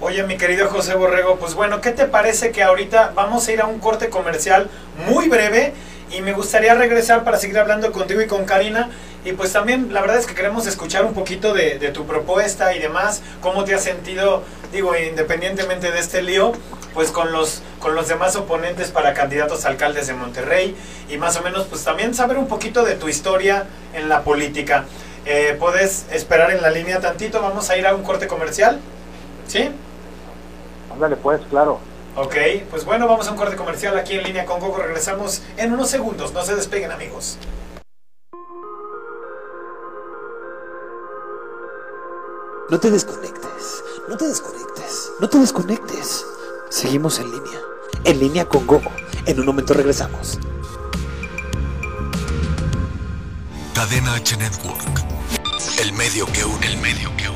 [0.00, 3.60] Oye, mi querido José Borrego, pues bueno, ¿qué te parece que ahorita vamos a ir
[3.60, 4.68] a un corte comercial
[5.08, 5.72] muy breve
[6.16, 8.88] y me gustaría regresar para seguir hablando contigo y con Karina?
[9.24, 12.78] Y pues también la verdad es que queremos escuchar un poquito de, tu propuesta y
[12.78, 14.42] demás, cómo te has sentido,
[14.72, 16.52] digo, independientemente de este lío,
[16.94, 20.74] pues con los, con los demás oponentes para candidatos a alcaldes de Monterrey
[21.10, 24.84] y más o menos pues también saber un poquito de tu historia en la política.
[25.26, 27.42] Eh, ¿Puedes esperar en la línea tantito?
[27.42, 28.78] Vamos a ir a un corte comercial.
[29.48, 29.68] ¿Sí?
[30.92, 31.80] Ándale, pues, claro.
[32.18, 32.34] Ok,
[32.70, 34.78] pues bueno, vamos a un corte comercial aquí en línea con Coco.
[34.78, 36.32] Regresamos en unos segundos.
[36.32, 37.36] No se despeguen, amigos.
[42.70, 46.24] No te desconectes, no te desconectes, no te desconectes.
[46.70, 47.60] Seguimos en línea,
[48.04, 48.90] en línea con Gogo.
[49.26, 50.38] En un momento regresamos.
[53.74, 55.04] Cadena H Network.
[55.82, 57.35] El medio que une, el medio que une.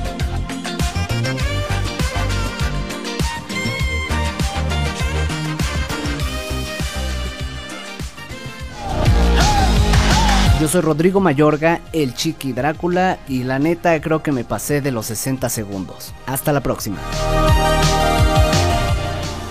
[10.61, 14.91] Yo soy Rodrigo Mayorga, el Chiqui Drácula, y la neta creo que me pasé de
[14.91, 16.13] los 60 segundos.
[16.27, 16.99] Hasta la próxima.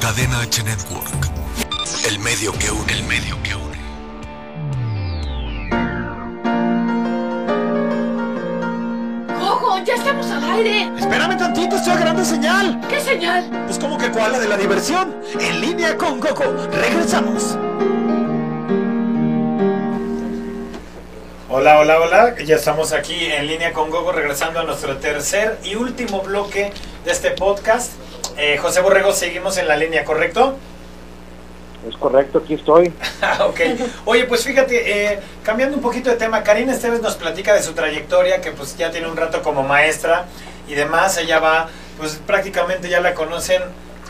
[0.01, 1.29] Cadena H Network.
[2.09, 3.81] El medio que une, el medio que une.
[9.41, 10.93] ¡Coco, ya estamos al aire!
[10.97, 12.81] Espérame tantito, estoy agarrando señal.
[12.89, 13.51] ¿Qué señal?
[13.67, 15.17] Pues como que cuál, la de la diversión.
[15.41, 16.45] En línea con Coco.
[16.71, 17.59] Regresamos.
[21.53, 22.37] Hola, hola, hola.
[22.39, 26.73] Ya estamos aquí en línea con Gogo, regresando a nuestro tercer y último bloque
[27.05, 27.91] de este podcast.
[28.37, 30.55] Eh, José Borrego, seguimos en la línea, ¿correcto?
[31.89, 32.93] Es correcto, aquí estoy.
[33.41, 33.63] Ok.
[34.05, 37.73] Oye, pues fíjate, eh, cambiando un poquito de tema, Karina Esteves nos platica de su
[37.73, 40.27] trayectoria, que pues ya tiene un rato como maestra
[40.69, 41.19] y demás.
[41.19, 43.61] Ella va, pues prácticamente ya la conocen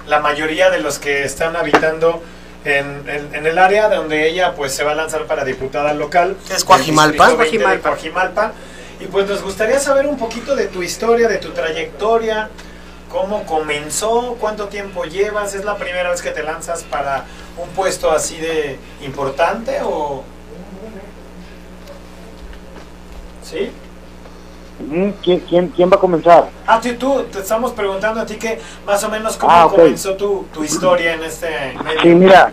[0.07, 2.23] la mayoría de los que están habitando
[2.65, 6.37] en, en- en el área donde ella pues se va a lanzar para diputada local.
[6.47, 7.29] ¿Qué es Coajimalpa?
[7.29, 7.89] del distrito 20 de Coajimalpa.
[7.91, 8.53] Coajimalpa.
[9.01, 12.51] Y pues nos gustaría saber un poquito de tu historia, de tu trayectoria,
[13.09, 17.25] cómo comenzó, cuánto tiempo llevas, es la primera vez que te lanzas para
[17.57, 20.23] un puesto así de importante o...
[23.43, 23.71] ¿Sí?
[24.89, 26.49] Mm, ¿Quién, quién, quién va a comenzar?
[26.67, 30.17] Ah, tú, tú, te estamos preguntando a ti que más o menos cómo Ah, comenzó
[30.17, 31.49] tu, tu historia en este
[31.85, 32.01] medio.
[32.03, 32.53] Sí, mira,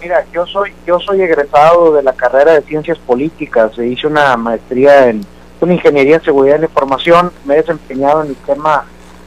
[0.00, 5.08] mira, yo soy yo soy egresado de la carrera de Ciencias Políticas, hice una maestría
[5.08, 5.24] en
[5.60, 8.84] una ingeniería en seguridad de la información, me he desempeñado en el tema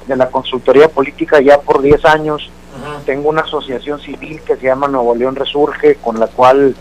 [0.08, 2.50] de la consultoría política ya por 10 años.
[3.06, 6.76] Tengo una asociación civil que se llama Nuevo León Resurge, con la cual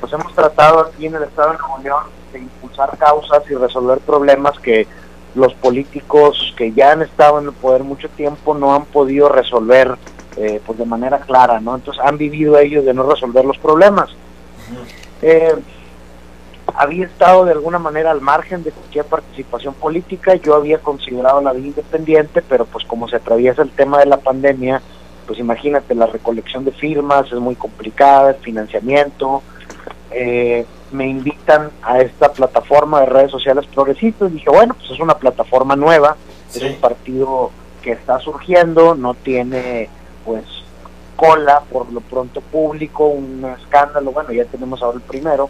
[0.00, 2.04] pues hemos tratado aquí en el estado de Nuevo León
[2.72, 4.86] impulsar causas y resolver problemas que
[5.34, 9.96] los políticos que ya han estado en el poder mucho tiempo no han podido resolver
[10.36, 11.74] eh, pues de manera clara, ¿no?
[11.74, 14.10] Entonces han vivido ellos de no resolver los problemas.
[15.22, 15.54] Eh,
[16.74, 21.52] había estado de alguna manera al margen de cualquier participación política, yo había considerado la
[21.52, 24.80] vida independiente, pero pues como se atraviesa el tema de la pandemia,
[25.26, 29.42] pues imagínate, la recolección de firmas es muy complicada, el financiamiento,
[30.14, 35.14] eh, me invitan a esta plataforma de redes sociales progresistas, dije, bueno, pues es una
[35.18, 36.16] plataforma nueva,
[36.48, 36.58] Sí.
[36.64, 37.50] es un partido
[37.82, 39.88] que está surgiendo, no tiene
[40.24, 40.44] pues
[41.16, 45.48] cola por lo pronto público, un escándalo, bueno, ya tenemos ahora el primero,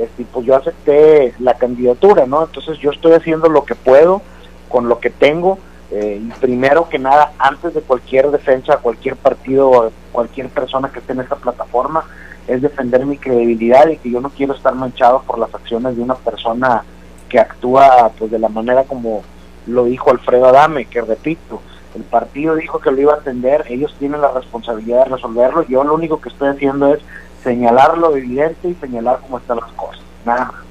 [0.00, 2.44] este, pues yo acepté la candidatura, ¿no?
[2.44, 4.20] Entonces yo estoy haciendo lo que puedo
[4.68, 5.58] con lo que tengo,
[5.90, 11.12] eh, y primero que nada, antes de cualquier defensa, cualquier partido, cualquier persona que esté
[11.12, 12.04] en esta plataforma,
[12.46, 16.02] es defender mi credibilidad y que yo no quiero estar manchado por las acciones de
[16.02, 16.84] una persona
[17.28, 19.22] que actúa pues de la manera como
[19.66, 21.60] lo dijo Alfredo Adame, que repito,
[21.96, 25.82] el partido dijo que lo iba a atender, ellos tienen la responsabilidad de resolverlo, yo
[25.82, 27.00] lo único que estoy haciendo es
[27.42, 30.66] señalar lo evidente y señalar cómo están las cosas, nada más.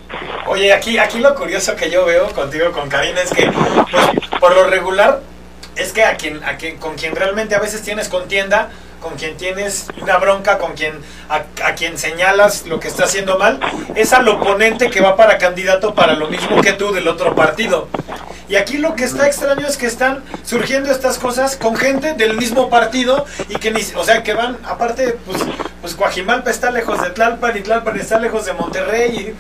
[0.48, 4.56] Oye, aquí, aquí lo curioso que yo veo contigo, con Karina, es que pues, por
[4.56, 5.22] lo regular
[5.76, 8.70] es que a quien, a quien, con quien realmente a veces tienes contienda,
[9.06, 10.94] con quien tienes una bronca, con quien
[11.30, 13.60] a, a quien señalas lo que está haciendo mal,
[13.94, 17.88] es al oponente que va para candidato para lo mismo que tú del otro partido.
[18.50, 22.36] Y aquí lo que está extraño es que están surgiendo estas cosas con gente del
[22.36, 25.40] mismo partido y que ni, o sea, que van, aparte, pues,
[25.82, 29.36] pues Coajimalpa está lejos de Tlalpan y Tlalpan está lejos de Monterrey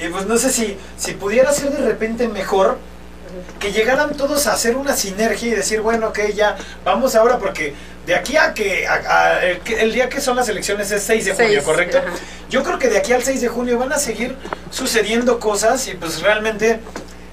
[0.00, 2.78] y, y pues no sé si, si pudiera ser de repente mejor
[3.58, 7.74] que llegaran todos a hacer una sinergia y decir, bueno, ok, ya, vamos ahora porque
[8.06, 11.02] de aquí a que, a- a- el, que- el día que son las elecciones es
[11.04, 11.98] 6 de junio, ¿correcto?
[11.98, 12.08] ajá.
[12.50, 14.36] Yo creo que de aquí al 6 de junio van a seguir
[14.70, 16.80] sucediendo cosas y pues realmente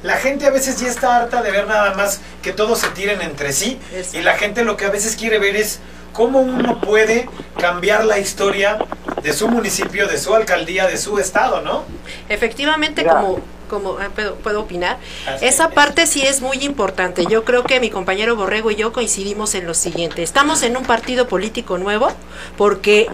[0.03, 3.21] la gente a veces ya está harta de ver nada más que todos se tiren
[3.21, 3.77] entre sí
[4.13, 5.79] y la gente lo que a veces quiere ver es
[6.13, 7.27] cómo uno puede
[7.59, 8.77] cambiar la historia
[9.21, 11.83] de su municipio, de su alcaldía, de su estado, ¿no?
[12.29, 13.15] Efectivamente, Mira.
[13.15, 13.39] como,
[13.69, 15.73] como ah, puedo, puedo opinar, Así esa es.
[15.73, 17.25] parte sí es muy importante.
[17.25, 20.21] Yo creo que mi compañero Borrego y yo coincidimos en lo siguiente.
[20.23, 22.11] Estamos en un partido político nuevo
[22.57, 23.07] porque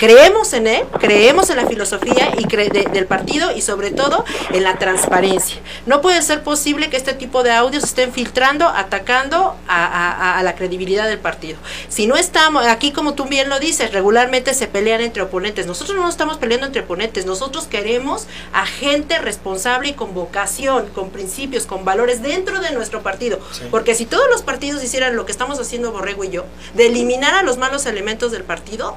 [0.00, 4.24] creemos en él, creemos en la filosofía y cre- de- del partido y sobre todo
[4.50, 5.60] en la transparencia.
[5.84, 10.42] No puede ser posible que este tipo de audios estén filtrando, atacando a, a- a
[10.42, 11.58] la credibilidad del partido.
[11.90, 15.66] Si no estamos, aquí como tú bien lo dices, regularmente se pelean entre oponentes.
[15.66, 21.10] Nosotros no estamos peleando entre oponentes, nosotros queremos a gente responsable y con vocación, con
[21.10, 23.38] principios, con valores dentro de nuestro partido.
[23.52, 23.64] Sí.
[23.70, 27.34] Porque si todos los partidos hicieran lo que estamos haciendo Borrego y yo, de eliminar
[27.34, 28.96] a los malos elementos del partido,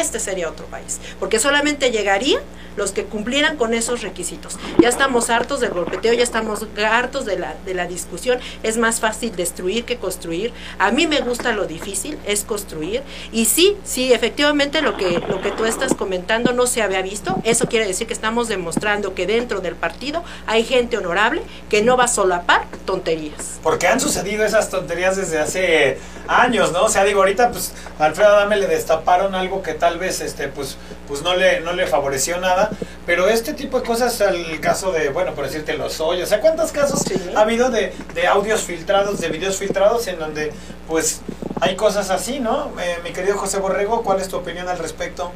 [0.00, 2.40] este sería otro país, porque solamente llegarían
[2.76, 4.58] los que cumplieran con esos requisitos.
[4.80, 9.00] Ya estamos hartos del golpeteo, ya estamos hartos de la, de la discusión, es más
[9.00, 10.52] fácil destruir que construir.
[10.78, 13.02] A mí me gusta lo difícil, es construir.
[13.32, 17.36] Y sí, sí, efectivamente lo que, lo que tú estás comentando no se había visto,
[17.44, 21.96] eso quiere decir que estamos demostrando que dentro del partido hay gente honorable que no
[21.96, 23.60] va a solapar tonterías.
[23.62, 26.84] Porque han sucedido esas tonterías desde hace años, ¿no?
[26.84, 30.78] O sea, digo, ahorita pues Alfredo Adame le destaparon algo que tal vez este pues
[31.06, 32.70] pues no le no le favoreció nada,
[33.04, 36.40] pero este tipo de cosas el caso de, bueno, por decirte los hoyos, o sea,
[36.40, 37.14] ¿cuántos casos Sí.
[37.36, 40.52] ha habido de, de audios filtrados, de videos filtrados en donde
[40.88, 41.20] pues
[41.60, 42.70] hay cosas así, ¿no?
[42.80, 45.32] Eh, mi querido José Borrego, ¿cuál es tu opinión al respecto?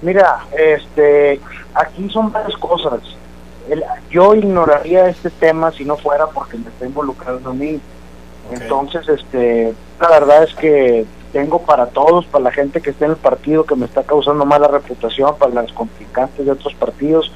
[0.00, 1.38] Mira, este,
[1.74, 3.00] aquí son varias cosas.
[3.68, 7.78] El- yo ignoraría este tema si no fuera porque me está involucrando a mí.
[8.52, 11.04] Entonces, este, la verdad es que
[11.34, 14.44] tengo para todos, para la gente que está en el partido que me está causando
[14.46, 17.32] mala reputación, para las contrincantes de otros partidos.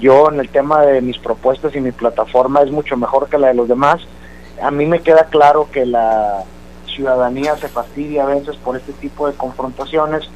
[0.00, 3.48] Yo en el tema de mis propuestas y mi plataforma es mucho mejor que la
[3.48, 4.00] de los demás.
[4.62, 6.42] A mí me queda claro que la
[6.86, 10.26] ciudadanía se fastidia a veces por este tipo de confrontaciones,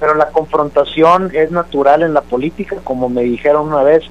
[0.00, 4.02] pero la confrontación es natural en la política, como me dijeron una vez,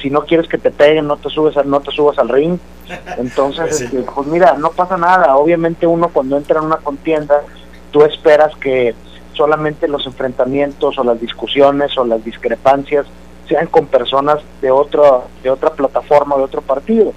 [0.00, 2.58] si no quieres que te peguen, no te subes, no te subas al ring.
[3.18, 3.84] Entonces, Pues sí.
[3.86, 5.36] este, pues mira, no pasa nada.
[5.36, 7.42] Obviamente uno cuando entra en una contienda,
[7.90, 8.94] tú esperas que
[9.34, 13.06] solamente los enfrentamientos o las discusiones o las discrepancias
[13.48, 17.12] sean con personas de otra de otra plataforma de otro partido.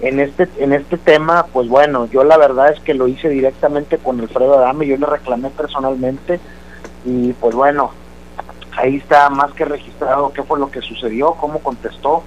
[0.00, 3.98] En este en este tema pues bueno yo la verdad es que lo hice directamente
[3.98, 6.40] con Alfredo Adame yo le reclamé personalmente
[7.04, 7.90] y pues bueno
[8.76, 12.22] ahí está más que registrado qué fue lo que sucedió cómo contestó.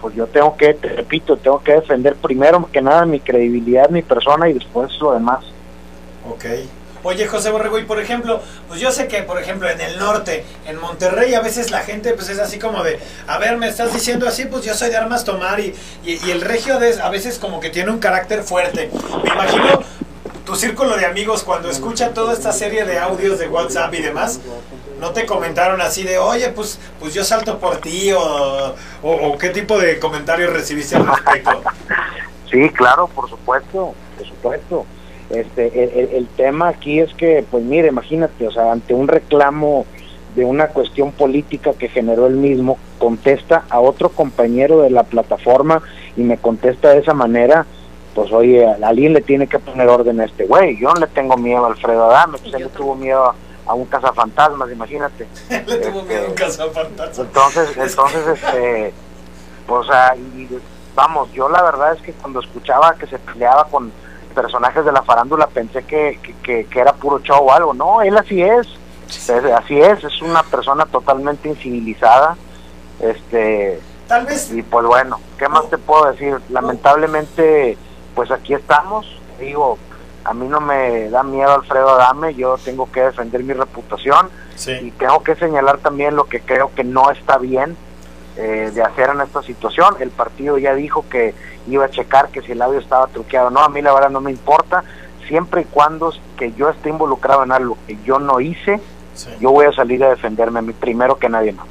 [0.00, 4.02] Pues yo tengo que te repito tengo que defender primero que nada mi credibilidad mi
[4.02, 5.44] persona y después lo demás.
[6.28, 6.44] Ok.
[7.06, 10.44] Oye, José Borrego, y por ejemplo, pues yo sé que, por ejemplo, en el norte,
[10.66, 12.98] en Monterrey, a veces la gente pues es así como de,
[13.28, 15.72] a ver, me estás diciendo así, pues yo soy de armas tomar, y,
[16.04, 18.90] y, el regio de, a veces como que tiene un carácter fuerte.
[19.22, 19.84] Me imagino
[20.44, 24.40] tu círculo de amigos cuando escucha toda esta serie de audios de WhatsApp y demás,
[24.98, 29.38] no te comentaron así de, oye, pues, pues yo salto por ti, o, o, o
[29.38, 31.62] qué tipo de comentarios recibiste al respecto.
[32.50, 34.86] Sí, claro, por supuesto, por supuesto.
[35.30, 39.84] Este, el, tema aquí es que, pues mire, imagínate, o sea, ante un reclamo
[40.36, 45.82] de una cuestión política que generó él mismo, contesta a otro compañero de la plataforma
[46.16, 47.66] y me contesta de esa manera,
[48.14, 50.78] pues oye, alguien le tiene que poner orden a este güey.
[50.78, 53.34] Yo no le tengo miedo a Alfredo Adame, pues él le tuvo miedo
[53.66, 55.26] a, un cazafantasmas, imagínate.
[55.50, 57.18] Le tuvo miedo a un cazafantasmas.
[57.18, 58.92] Entonces, entonces, este,
[59.66, 60.48] o sea, y,
[60.94, 63.90] vamos, yo la verdad es que cuando escuchaba que se peleaba con
[64.36, 67.72] personajes de la farándula pensé que, que, era puro show o algo.
[67.72, 68.68] No, él así es,
[69.08, 72.36] Es- así es, es una persona totalmente incivilizada,
[73.00, 76.36] este, Tal vez y pues bueno, ¿qué más te puedo decir?
[76.50, 77.76] Lamentablemente,
[78.14, 79.04] pues aquí estamos,
[79.40, 79.78] digo,
[80.24, 84.28] a mí no me da miedo Alfredo Adame, yo tengo que defender mi reputación
[84.84, 87.76] y tengo que señalar también lo que creo que no está bien
[88.36, 89.96] eh, de hacer en esta situación.
[89.98, 91.34] El partido ya dijo que
[91.68, 94.20] iba a checar que si el audio estaba truqueado no, a mí la verdad no
[94.20, 94.84] me importa,
[95.28, 98.80] siempre y cuando que yo esté involucrado en algo que yo no hice,
[99.40, 101.68] yo voy a salir a defenderme a mí primero que nadie más.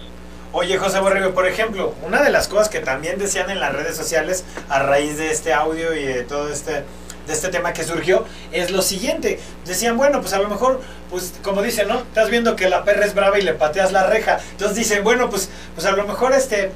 [0.51, 3.95] Oye, José Borrego, por ejemplo, una de las cosas que también decían en las redes
[3.95, 6.85] sociales a raíz de este audio y de todo este
[7.27, 9.39] de este tema que surgió es lo siguiente.
[9.65, 11.99] Decían, bueno, pues a lo mejor, pues como dicen, ¿no?
[11.99, 14.39] Estás viendo que la perra es brava y le pateas la reja.
[14.51, 16.71] Entonces dicen, bueno, pues, pues a lo mejor este,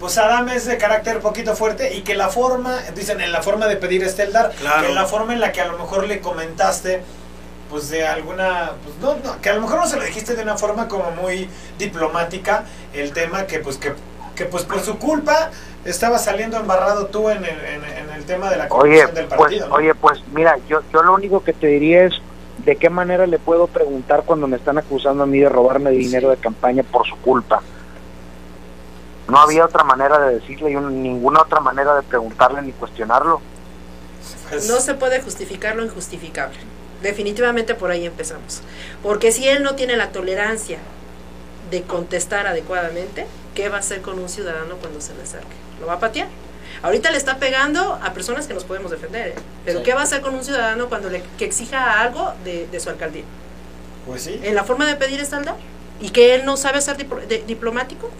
[0.00, 3.42] pues Adam es de carácter un poquito fuerte y que la forma, dicen, en la
[3.42, 4.82] forma de pedir este el dar, Claro.
[4.82, 7.02] que en la forma en la que a lo mejor le comentaste,
[7.70, 10.42] pues de alguna, pues no, no, que a lo mejor no se lo dijiste de
[10.42, 13.92] una forma como muy diplomática, el tema que pues que,
[14.34, 15.50] que pues por su culpa
[15.84, 19.26] estaba saliendo embarrado tú en el, en, en el tema de la Oye, corrupción del
[19.26, 19.68] pues, partido.
[19.68, 19.74] ¿no?
[19.74, 22.14] oye, pues mira, yo, yo lo único que te diría es
[22.64, 26.30] de qué manera le puedo preguntar cuando me están acusando a mí de robarme dinero
[26.30, 27.60] de campaña por su culpa.
[29.28, 33.40] No había otra manera de decirle y un- ninguna otra manera de preguntarle ni cuestionarlo.
[34.48, 36.56] Pues, No se puede justificar lo injustificable.
[37.02, 38.62] Definitivamente por ahí empezamos.
[39.02, 40.78] Porque si él no tiene la tolerancia
[41.70, 45.54] de contestar adecuadamente, ¿qué va a hacer con un ciudadano cuando se le acerque?
[45.80, 46.28] ¿Lo va a patear?
[46.82, 49.34] Ahorita le está pegando a personas que nos podemos defender, ¿eh?
[49.64, 49.84] pero Sí.
[49.84, 52.88] ¿qué va a hacer con un ciudadano cuando le que exija algo de, de su
[52.88, 53.24] alcaldía?
[54.06, 54.40] Pues sí.
[54.42, 55.56] ¿En la forma de pedir está el dar?
[56.00, 58.10] ¿Y que él no sabe ser de- diplomático?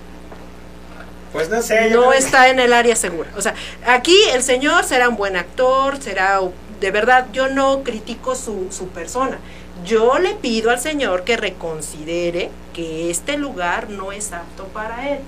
[1.33, 1.91] Pues no sé.
[1.91, 3.31] no está en el área segura.
[3.37, 3.55] O sea,
[3.87, 6.41] aquí el señor será un buen actor, será,
[6.81, 9.39] de verdad, yo no critico su, su persona.
[9.85, 15.19] Yo le pido al señor que reconsidere que este lugar no es apto para él.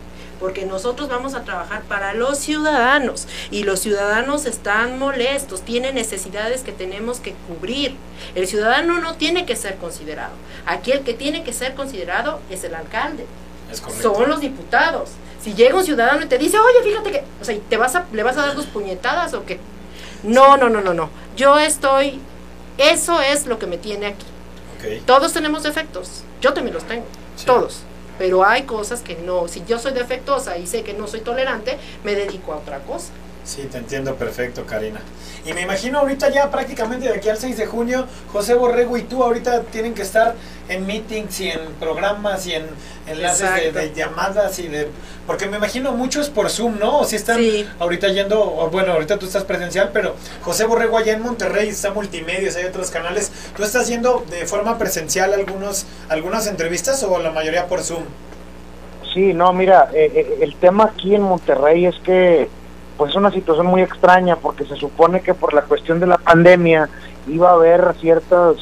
[0.40, 6.62] Porque nosotros vamos a trabajar para los ciudadanos y los ciudadanos están molestos, tienen necesidades
[6.62, 7.94] que tenemos que cubrir.
[8.34, 10.32] El ciudadano no tiene que ser considerado.
[10.64, 13.26] Aquí el que tiene que ser considerado es el alcalde
[13.70, 15.10] Es son los diputados.
[15.42, 18.04] Si llega un ciudadano y te dice, oye, fíjate que, o sea, ¿te vas a,
[18.12, 19.58] ¿le vas a dar dos puñetadas o qué?
[20.22, 21.08] No, no, no, no, no.
[21.36, 22.20] Yo estoy,
[22.76, 24.26] eso es lo que me tiene aquí.
[25.06, 27.04] Todos tenemos defectos, yo también los tengo,
[27.36, 27.46] Sí.
[27.46, 27.80] todos.
[28.18, 31.78] Pero hay cosas que no, si yo soy defectuosa y sé que no soy tolerante,
[32.04, 33.08] me dedico a otra cosa.
[33.44, 35.00] Sí, te entiendo perfecto, Karina.
[35.44, 39.02] Y me imagino ahorita ya prácticamente de aquí al 6 de junio, José Borrego y
[39.02, 40.34] tú ahorita tienen que estar
[40.68, 42.66] en meetings y en programas y en
[43.08, 44.88] enlaces de, llamadas y de...
[45.26, 47.00] Porque me imagino muchos por Zoom, ¿no?
[47.00, 47.66] O si están Sí.
[47.78, 51.90] ahorita yendo, o bueno, ahorita tú estás presencial, pero José Borrego allá en Monterrey está
[51.92, 53.32] multimedios, hay otros canales.
[53.56, 58.04] ¿Tú estás yendo de forma presencial algunos, algunas entrevistas o la mayoría por Zoom?
[59.14, 62.48] Sí, no, mira, eh, eh, el tema aquí en Monterrey es que
[63.00, 66.18] pues es una situación muy extraña porque se supone que por la cuestión de la
[66.18, 66.86] pandemia
[67.28, 68.56] iba a haber ciertas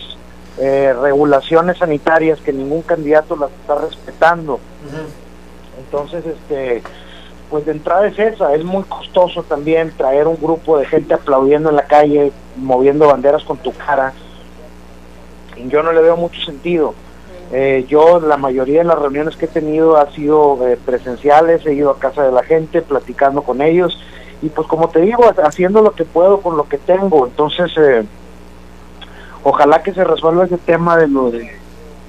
[0.59, 4.61] eh, regulaciones sanitarias que ningún candidato las está respetando.
[5.77, 6.85] Entonces, este,
[7.51, 11.71] pues de entrada es esa, es muy costoso también traer un grupo de gente aplaudiendo
[11.71, 14.13] en la calle, moviendo banderas con tu cara.
[15.57, 16.95] Y yo no le veo mucho sentido.
[17.51, 21.73] Eh, yo la mayoría de las reuniones que he tenido ha sido eh, presenciales, he
[21.75, 24.01] ido a casa de la gente, platicando con ellos
[24.43, 27.27] y pues como te digo, haciendo lo que puedo con lo que tengo.
[27.27, 28.05] Entonces, eh,
[29.43, 31.51] ojalá que se resuelva ese tema de lo de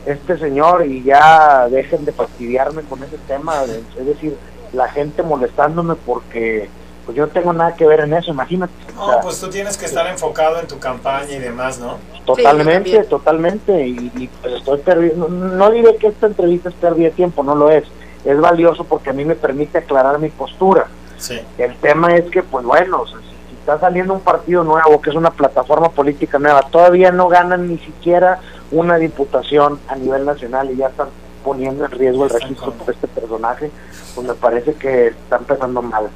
[0.06, 4.36] este señor y ya dejen de fastidiarme con ese tema, de- es decir,
[4.74, 6.70] la gente molestándome porque
[7.06, 8.72] pues yo no tengo nada que ver en eso, imagínate.
[8.96, 11.98] O No, sea, pues tú tienes que estar enfocado en tu campaña y demás, ¿no?
[12.26, 13.88] Totalmente, Sí, totalmente.
[13.88, 15.28] Y, y, pues estoy perdiendo.
[15.28, 17.84] No, no diré que esta entrevista es pérdida de tiempo, no lo es.
[18.26, 20.86] Es valioso porque a mí me permite aclarar mi postura.
[21.20, 21.40] Sí.
[21.58, 25.00] El tema es que, pues bueno, o sea, si, si está saliendo un partido nuevo,
[25.02, 28.40] que es una plataforma política nueva, todavía no ganan ni siquiera
[28.72, 31.10] una diputación a nivel nacional y ya están
[31.44, 33.72] poniendo en riesgo el Están registro por este personaje,
[34.16, 36.10] pues me parece que está empezando mal.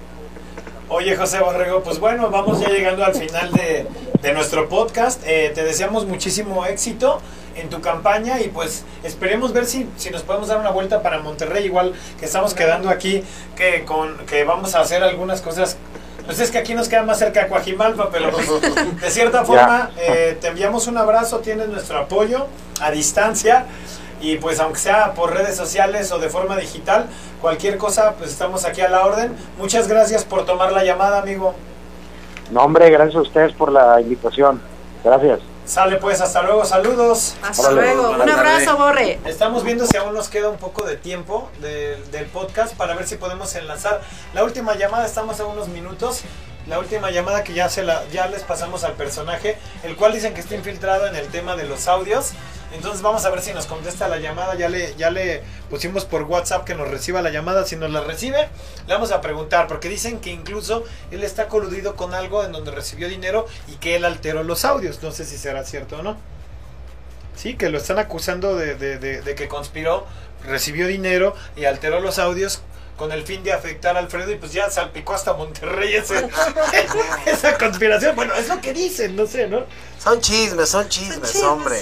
[0.90, 3.88] Oye, José Borrego, pues bueno, vamos ya llegando al final de,
[4.22, 5.22] de nuestro podcast.
[5.26, 7.22] Eh, te deseamos muchísimo éxito
[7.56, 11.20] en tu campaña y pues esperemos ver si, si nos podemos dar una vuelta para
[11.20, 13.24] Monterrey, igual que estamos quedando aquí,
[13.56, 15.78] que, con, que vamos a hacer algunas cosas.
[16.26, 18.48] Pues es que aquí nos queda más cerca de Coajimalpa, pero pues,
[19.02, 22.48] de cierta forma eh, te enviamos un abrazo, tienes nuestro apoyo
[22.80, 23.66] a distancia
[24.24, 27.08] y pues aunque sea por redes sociales o de forma digital,
[27.42, 29.36] cualquier cosa, pues estamos aquí a la orden.
[29.58, 31.54] Muchas gracias por tomar la llamada, amigo.
[32.52, 34.62] No, hombre, gracias a ustedes por la invitación.
[35.04, 35.40] Gracias.
[35.66, 37.36] Sale pues, hasta luego, saludos.
[37.42, 38.12] Hasta Órale, luego.
[38.12, 38.78] Un abrazo.
[38.78, 39.20] Borre.
[39.26, 43.08] Estamos viendo si aún nos queda un poco de tiempo del- del podcast para ver
[43.08, 44.02] si podemos enlazar
[44.34, 45.06] la última llamada.
[45.06, 46.22] Estamos a unos minutos.
[46.68, 50.34] La última llamada que ya, se la, ya les pasamos al personaje, el cual dicen
[50.34, 52.32] que está infiltrado en el tema de los audios.
[52.74, 54.56] Entonces vamos a ver si nos contesta la llamada.
[54.56, 57.66] Ya le, ya le pusimos por WhatsApp que nos reciba la llamada.
[57.66, 58.48] Si nos la recibe,
[58.88, 59.68] le vamos a preguntar.
[59.68, 63.96] Porque dicen que incluso él está coludido con algo en donde recibió dinero y que
[63.98, 65.04] él alteró los audios.
[65.04, 66.18] No sé si será cierto o no.
[67.36, 70.06] Sí, que lo están acusando de, de- de- de que conspiró,
[70.46, 72.62] recibió dinero y alteró los audios
[72.98, 76.30] con el fin de afectar a Alfredo y pues ya salpicó hasta Monterrey ese-
[77.26, 78.16] esa conspiración.
[78.16, 79.66] Bueno, es lo que dicen, no sé, ¿no?
[80.00, 81.82] Son chismes, son chismes, hombre.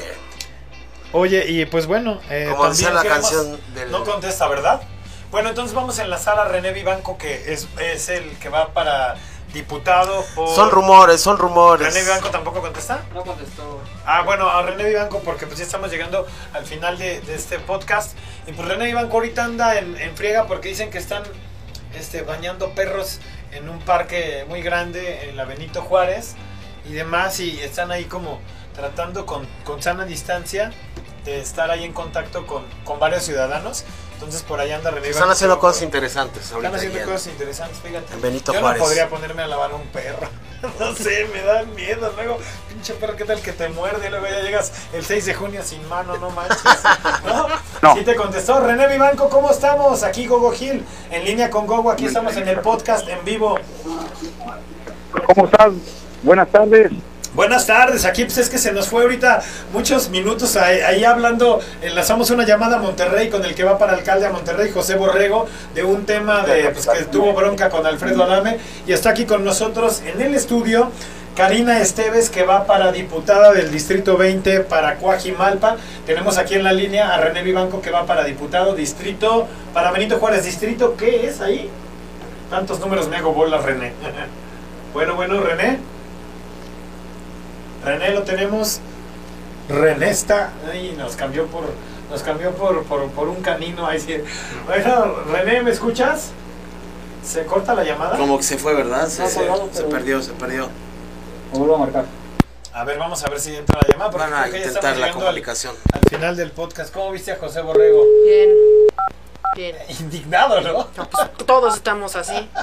[1.14, 4.82] Oye, y pues bueno, eh, Como decía la queremos- canción del- No contesta, ¿verdad?
[5.30, 9.16] Bueno, entonces vamos a enlazar a René Vivanco, que es, es el que va para
[9.54, 10.47] diputado por...
[10.56, 11.93] Son rumores, son rumores.
[11.93, 13.04] ¿René Vivanco tampoco contesta?
[13.14, 13.82] No contestó.
[14.06, 17.60] Ah, bueno, a René Vivanco, porque pues ya estamos llegando al final de, de este
[17.60, 18.18] podcast.
[18.47, 21.24] Y pues René Vivanco ahorita anda en, en friega porque dicen que están
[21.93, 23.20] este, bañando perros
[23.52, 26.36] en un parque muy grande en la Benito Juárez
[26.89, 27.39] y demás.
[27.39, 28.39] Y están ahí como
[28.74, 30.72] tratando con, con sana distancia
[31.26, 33.84] de estar ahí en contacto con, con varios ciudadanos.
[34.22, 37.06] Entonces por ahí anda René Están haciendo cosas interesantes Están haciendo ya.
[37.06, 38.14] cosas interesantes, fíjate.
[38.14, 38.80] En Benito Yo Juárez.
[38.80, 40.30] no podría ponerme a lavar un perro.
[40.80, 42.14] No sé, me da miedo.
[42.16, 42.38] Luego,
[42.70, 44.12] pinche perro, ¿qué tal que te muerde?
[44.12, 46.62] Luego ya llegas el 6 de junio sin mano, no manches.
[47.26, 47.48] ¿No?
[47.82, 47.96] No.
[47.96, 48.60] Sí te contestó.
[48.60, 50.04] René Vivanco, ¿cómo estamos?
[50.04, 51.90] Aquí Gogo Gil, en línea con Gogo.
[51.90, 53.58] Aquí estamos en el podcast en vivo.
[55.26, 55.74] ¿Cómo estás?
[56.22, 56.92] Buenas tardes.
[57.34, 62.30] Buenas tardes, aquí pues es que se nos fue ahorita muchos minutos ahí, hablando, enlazamos
[62.30, 65.86] una llamada a Monterrey con el que va para alcalde a Monterrey, José Borrego, de
[65.86, 70.02] un tema de pues, que tuvo bronca con Alfredo Adame y está aquí con nosotros
[70.06, 70.92] en el estudio
[71.34, 75.78] Karina Esteves que va para diputada del Distrito 20 para Coajimalpa.
[76.06, 80.18] Tenemos aquí en la línea a René Vivanco que va para diputado distrito para Benito
[80.18, 81.70] Juárez, distrito, ¿qué es ahí?
[82.50, 83.94] Tantos números me hago bolas, René.
[84.94, 85.91] bueno, bueno, René.
[87.84, 88.80] René lo tenemos.
[89.70, 90.52] René está.
[90.72, 91.64] Ay, nos cambió por.
[92.10, 93.88] Nos cambió por, por, por un canino.
[93.88, 94.18] Ahí sí.
[94.66, 96.32] Bueno, René, ¿me escuchas?
[97.24, 98.18] ¿Se corta la llamada?
[98.18, 99.08] Como que se fue, ¿verdad?
[99.08, 100.70] Se, No, se- colgado, se pero- perdió, se perdió.
[101.54, 102.06] vuelvo a marcar.
[102.74, 104.12] A ver, vamos a ver si entra la llamada.
[104.12, 105.76] Van a intentar la llegando al, comunicación.
[105.94, 106.94] al final del podcast.
[106.94, 108.04] ¿Cómo viste a José Borrego?
[108.26, 108.50] Bien.
[109.56, 109.76] Bien.
[110.00, 110.88] Indignado, ¿no?
[110.98, 112.34] No, pues, todos estamos así.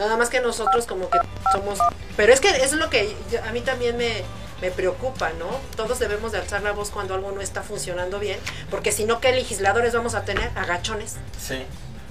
[0.00, 1.18] Nada más que nosotros como que
[1.52, 1.78] somos...
[2.16, 4.22] Pero es que es lo que yo- a mí también me,
[4.62, 5.46] me preocupa, ¿no?
[5.76, 8.40] Todos debemos de alzar la voz cuando algo no está funcionando bien,
[8.70, 10.50] porque si no, ¿qué legisladores vamos a tener?
[10.56, 11.16] Agachones.
[11.38, 11.62] Sí.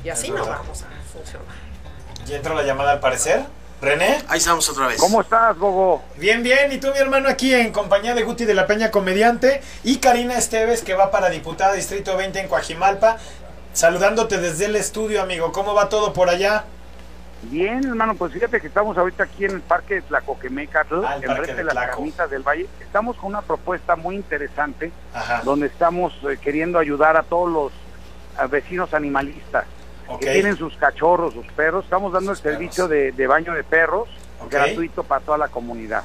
[0.04, 1.48] Y así no vamos a funcionar.
[2.28, 3.44] ¿Ya entró la llamada al parecer?
[3.82, 4.22] ¿René?
[4.28, 5.00] Ahí estamos otra vez.
[5.00, 6.04] ¿Cómo estás, Gogo?
[6.18, 6.72] Bien, bien.
[6.72, 10.38] Y tú, mi hermano, aquí en compañía de Guti de la Peña, comediante, y Karina
[10.38, 13.18] Esteves, que va para diputada Distrito 20 en Coajimalpa.
[13.74, 15.52] Saludándote desde el estudio, amigo.
[15.54, 16.66] ¿Cómo va todo por allá?
[17.44, 21.56] Bien, hermano, pues fíjate que estamos ahorita aquí en el Parque de Tlacoquemecatl, Ah, enfrente
[21.56, 21.98] de las Tlaco.
[21.98, 22.68] camisas del Valle.
[22.82, 25.42] Estamos con una propuesta muy interesante Ajá.
[25.46, 27.72] donde estamos eh, queriendo ayudar a todos los
[28.52, 29.66] vecinos animalistas
[30.20, 31.84] que tienen sus cachorros, sus perros.
[31.86, 34.10] Estamos dando Sus el servicio de, de baño de perros
[34.50, 36.04] gratuito para toda la comunidad.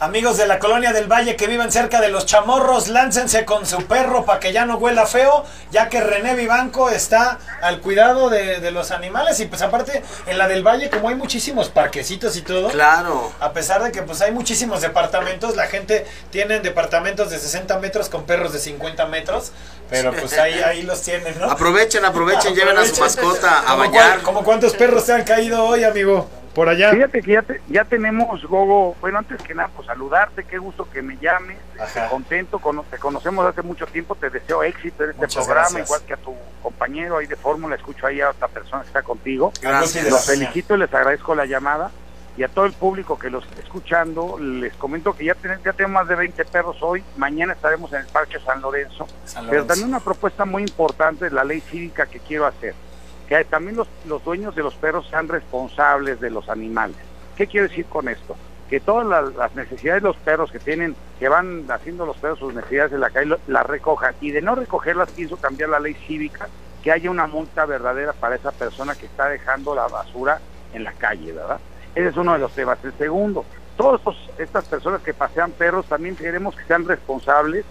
[0.00, 3.86] Amigos de la colonia del Valle que viven cerca de los chamorros, láncense con su
[3.86, 8.58] perro para que ya no huela feo, ya que René Vivanco está al cuidado de,
[8.60, 9.38] de los animales.
[9.40, 13.32] Y pues aparte, en la del Valle, como hay muchísimos parquecitos y todo, Claro.
[13.38, 18.08] a pesar de que pues hay muchísimos departamentos, la gente tiene departamentos de 60 metros
[18.08, 19.52] con perros de 50 metros,
[19.88, 21.48] pero pues ahí, ahí los tienen, ¿no?
[21.50, 23.92] Aprovechen, aprovechen, lleven a su mascota a ¿Cómo bañar.
[24.10, 26.28] cuál- ¿Cómo cuántos perros te han caído hoy, amigo?
[26.54, 26.90] Por allá.
[26.92, 30.88] Fíjate que ya, te- ya tenemos, Gogo, bueno, antes que nada, pues saludarte, qué gusto
[30.88, 32.08] que me llames, Ajá.
[32.08, 35.88] contento, cono- te conocemos hace mucho tiempo, te deseo éxito en este Muchas programa, gracias.
[35.88, 39.02] igual que a tu compañero ahí de fórmula, escucho ahí a otra persona que está
[39.02, 39.52] contigo.
[39.60, 40.08] Gracias.
[40.08, 41.90] Los felicito, les agradezco la llamada
[42.36, 45.72] y a todo el público que los está escuchando, les comento que ya, ten- ya
[45.72, 49.62] tenemos más de 20 perros hoy, mañana estaremos en el Parque San Lorenzo, San pero
[49.62, 49.66] Lorenzo.
[49.68, 52.74] también una propuesta muy importante es la ley cívica que quiero hacer,
[53.28, 56.96] que también los, los dueños de los perros sean responsables de los animales.
[57.36, 58.36] ¿Qué quiero decir con esto?
[58.68, 62.54] Que todas las, necesidades de los perros que tienen, que van haciendo los perros sus
[62.54, 64.14] necesidades en la calle, las recojan.
[64.20, 66.48] Y de no recogerlas, pienso cambiar la ley cívica,
[66.82, 70.40] que haya una multa verdadera para esa persona que está dejando la basura
[70.72, 71.58] en la calle, ¿verdad?
[71.94, 72.78] Ese es uno de los temas.
[72.84, 73.44] El segundo,
[73.76, 74.00] todas
[74.38, 77.64] estas personas que pasean perros también queremos que sean responsables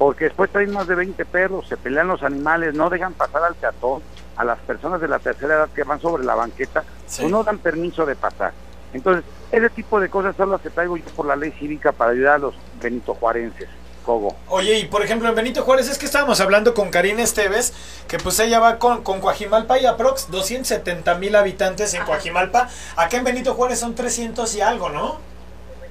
[0.00, 3.54] porque después traen más de 20 perros, se pelean los animales, no dejan pasar al
[3.54, 4.00] peatón,
[4.34, 7.20] a las personas de la tercera edad que van sobre la banqueta, Sí.
[7.20, 8.52] pues no dan permiso de pasar.
[8.94, 9.22] Entonces,
[9.52, 12.36] ese tipo de cosas son las que traigo yo por la ley cívica para ayudar
[12.36, 13.68] a los Benito Juarenses,
[14.06, 14.34] Cogo.
[14.48, 17.74] Oye, y por ejemplo en Benito Juárez es que estábamos hablando con Karina Esteves,
[18.08, 22.70] que pues ella va con, con Coajimalpa y aprox 270 mil habitantes en Coajimalpa.
[22.96, 25.18] Acá en Benito Juárez son 300 y algo, ¿no?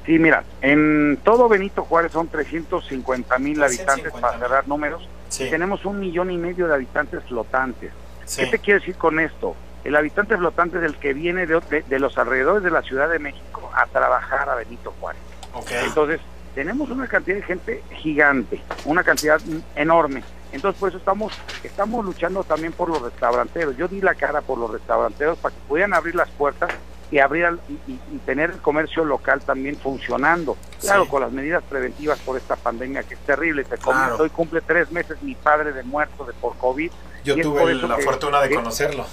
[0.06, 4.22] Sí, mira, en todo Benito Juárez son 350 mil habitantes 350,000.
[4.22, 5.08] para cerrar números.
[5.30, 5.44] Sí.
[5.44, 7.92] Y tenemos un millón y medio de habitantes flotantes.
[8.26, 8.44] Sí.
[8.44, 9.56] ¿Qué te quiero decir con esto?
[9.84, 13.10] El habitante flotante es el que viene de, de- de los alrededores de la Ciudad
[13.10, 15.22] de México a trabajar a Benito Juárez.
[15.54, 15.72] Ok.
[15.86, 16.20] Entonces,
[16.56, 19.40] tenemos una cantidad de gente gigante, una cantidad
[19.76, 20.24] enorme.
[20.52, 21.32] Entonces, por eso estamos,
[21.64, 23.78] estamos luchando también por los restauranteros.
[23.78, 26.72] Yo di la cara por los restauranteros para que pudieran abrir las puertas
[27.12, 30.56] y abrir al- y, tener el comercio local también funcionando.
[30.80, 31.10] Claro, Sí.
[31.10, 33.64] con las medidas preventivas por esta pandemia que es terrible.
[33.64, 34.24] Te comento, Claro.
[34.24, 36.92] hoy cumple tres meses mi padre de muerto de por COVID.
[37.24, 39.06] Yo tuve la que- fortuna de que- conocerlo.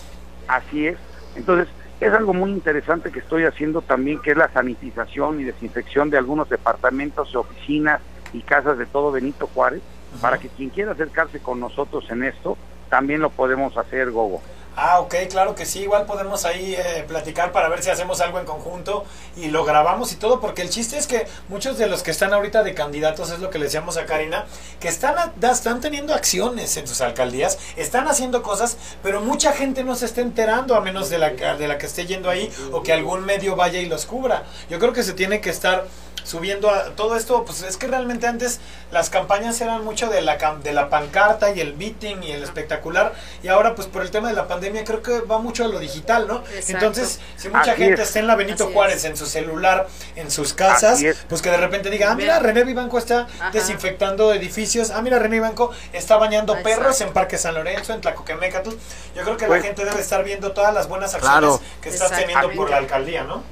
[0.47, 0.99] Así es.
[1.35, 1.69] Entonces,
[2.01, 6.19] es algo muy interesante que estoy haciendo también, que es la sanitización y desinfección de
[6.19, 8.01] algunos departamentos, oficinas
[8.33, 9.81] y casas de todo Benito Juárez,
[10.21, 12.57] para que quien quiera acercarse con nosotros en esto,
[12.91, 14.41] también lo podemos hacer, Gogo.
[14.79, 18.39] Ah, ok, claro que sí, igual podemos ahí eh, platicar para ver si hacemos algo
[18.39, 22.03] en conjunto y lo grabamos y todo, porque el chiste es que muchos de los
[22.03, 24.45] que están ahorita de candidatos, es lo que le decíamos a Karina,
[24.79, 29.83] que están, a- están teniendo acciones en sus alcaldías, están haciendo cosas, pero mucha gente
[29.83, 32.83] no se está enterando a menos de la, de la que esté yendo ahí o
[32.83, 34.45] que algún medio vaya y los cubra.
[34.69, 35.87] Yo creo que se tiene que estar
[36.27, 38.59] subiendo a todo esto, pues es que realmente antes
[38.91, 42.43] las campañas eran mucho de la cam- de la pancarta y el meeting y el
[42.43, 43.15] espectacular
[43.45, 45.79] y ahora pues por el tema de la pandemia creo que va mucho a lo
[45.79, 46.39] digital, ¿no?
[46.55, 46.73] Exacto.
[46.73, 48.09] Entonces, si mucha Así gente es.
[48.09, 49.05] está en la Benito Así Juárez es.
[49.05, 52.41] en su celular, en sus casas, pues que de repente diga, ah, mira.
[52.41, 53.51] René Vivanco está Ajá.
[53.53, 56.69] desinfectando edificios, ah, mira, René Vivanco está bañando Exacto.
[56.81, 58.71] perros en Parque San Lorenzo, en Tlacoquemecatl.
[59.15, 61.61] Yo creo que Pues- la gente debe estar viendo todas las buenas acciones Claro.
[61.81, 63.43] que estás teniendo por la alcaldía, ¿no?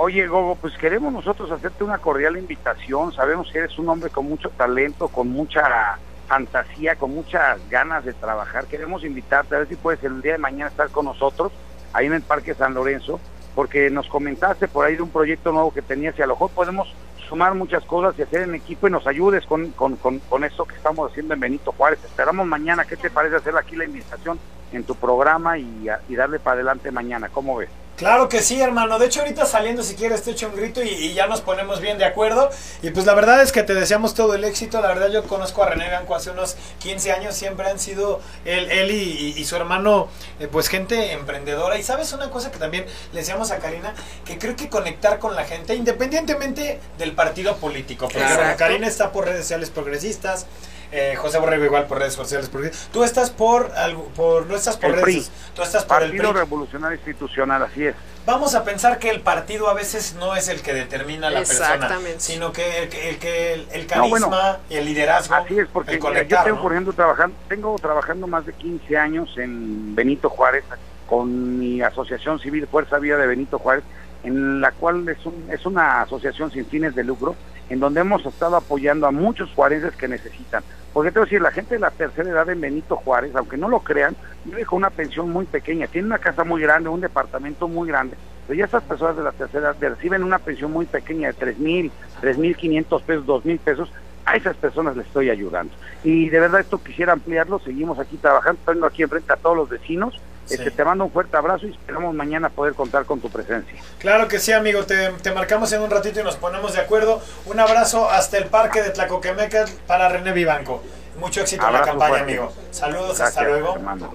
[0.00, 3.12] Oye, Gogo, pues queremos nosotros hacerte una cordial invitación.
[3.12, 8.12] Sabemos que eres un hombre con mucho talento, con mucha fantasía, con muchas ganas de
[8.12, 8.66] trabajar.
[8.66, 11.50] Queremos invitarte a ver si puedes el día de mañana estar con nosotros
[11.92, 13.18] ahí en el Parque San Lorenzo,
[13.56, 16.50] porque nos comentaste por ahí de un proyecto nuevo que tenías y a lo mejor
[16.50, 16.94] podemos
[17.28, 20.64] sumar muchas cosas y hacer en equipo y nos ayudes con, con, con, con esto
[20.64, 21.98] que estamos haciendo en Benito Juárez.
[22.04, 22.84] Esperamos mañana.
[22.84, 24.38] ¿Qué te parece hacer aquí la invitación
[24.70, 27.28] en tu programa y, y darle para adelante mañana?
[27.30, 27.70] ¿Cómo ves?
[27.98, 28.98] Claro que sí, hermano.
[29.00, 31.80] De hecho, ahorita saliendo, si quieres, te echo un grito y, y ya nos ponemos
[31.80, 32.48] bien de acuerdo.
[32.80, 34.80] Y pues la verdad es que te deseamos todo el éxito.
[34.80, 37.34] La verdad, yo conozco a René Bianco hace unos 15 años.
[37.34, 38.94] Siempre han sido él, él y,
[39.36, 40.06] y- y su hermano,
[40.38, 41.76] eh, pues gente emprendedora.
[41.76, 43.92] Y sabes una cosa que también le decíamos a Karina,
[44.24, 48.06] que creo que conectar con la gente, independientemente del partido político.
[48.08, 48.24] Porque
[48.56, 50.46] Karina está por redes sociales progresistas.
[50.92, 52.88] Eh, José Borrego igual por redes sociales progresistas.
[52.90, 55.52] Tú estás por, algo- por no estás por El redes, PRI.
[55.54, 56.32] tú estás por el Partido.
[56.32, 57.94] Revolucionario Institucional, así es.
[58.26, 61.38] Vamos a pensar que el partido a veces no es el que determina a la
[61.40, 62.20] persona, Exactamente.
[62.20, 65.58] sino que el, que- el, que el, el No, carisma bueno, y el liderazgo, Así
[65.58, 66.62] es, porque el mira, conectar, yo tengo, ¿no?
[66.62, 70.64] por ejemplo, trabajando, tengo trabajando más de 15 años en Benito Juárez,
[71.06, 73.84] con mi asociación civil Fuerza Vida de Benito Juárez,
[74.24, 77.34] en la cual es, un- es una asociación sin fines de lucro,
[77.68, 80.62] en donde hemos estado apoyando a muchos juarenses que necesitan.
[80.92, 83.56] Porque te voy a decir, la gente de la tercera edad en Benito Juárez, aunque
[83.56, 87.00] no lo crean, vive con una pensión muy pequeña, tiene una casa muy grande, un
[87.00, 88.16] departamento muy grande,
[88.46, 91.58] Pero ya estas personas de la tercera edad reciben una pensión muy pequeña de tres
[91.58, 93.92] mil, tres mil quinientos pesos, dos mil pesos.
[94.24, 95.72] A esas personas les estoy ayudando.
[96.04, 97.60] Y de verdad esto quisiera ampliarlo.
[97.60, 98.60] Seguimos aquí trabajando.
[98.66, 100.20] Tengo aquí enfrente a todos los vecinos.
[100.50, 103.74] Este, te mando un fuerte abrazo y esperamos mañana poder contar con tu presencia.
[103.98, 104.84] Claro que sí, amigo.
[104.84, 107.20] Te, te marcamos en un ratito y nos ponemos de acuerdo.
[107.46, 110.82] Un abrazo hasta el parque de Tlacoquemeca para René Vivanco.
[111.18, 112.32] Mucho éxito en la campaña, fuerte.
[112.32, 112.52] amigo.
[112.70, 113.74] Saludos, Gracias, hasta luego.
[113.74, 114.10] hermano.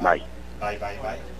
[0.00, 0.22] Bye.
[0.60, 1.31] Bye, bye, bye.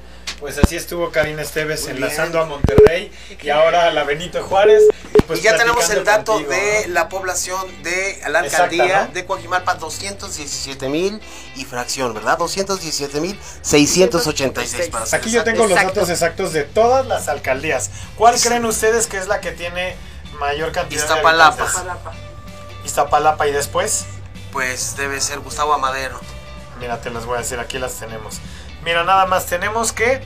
[0.43, 4.83] Pues así estuvo Karina Esteves Muy enlazando a Monterrey y ahora a la Benito Juárez.
[5.15, 6.95] Y, pues y ya tenemos el dato contigo, de ¿no?
[6.95, 9.13] la población de la Exacta, alcaldía ¿no?
[9.15, 11.21] de Coajimalpa, 217 mil
[11.55, 12.39] y fracción, ¿verdad?
[12.39, 17.93] 217 mil 686 para ser Aquí yo tengo los datos exactos de todas las alcaldías.
[18.17, 19.95] ¿Cuál creen ustedes que es la que tiene
[20.41, 21.55] mayor cantidad Iztapalapa.
[21.55, 22.21] de habitantes?
[22.85, 24.07] Iztapalapa y después.
[24.51, 26.19] Pues debe ser Gustavo Amadero.
[26.81, 28.41] Mira, te las voy a decir, aquí las tenemos.
[28.85, 30.23] Mira, nada más tenemos que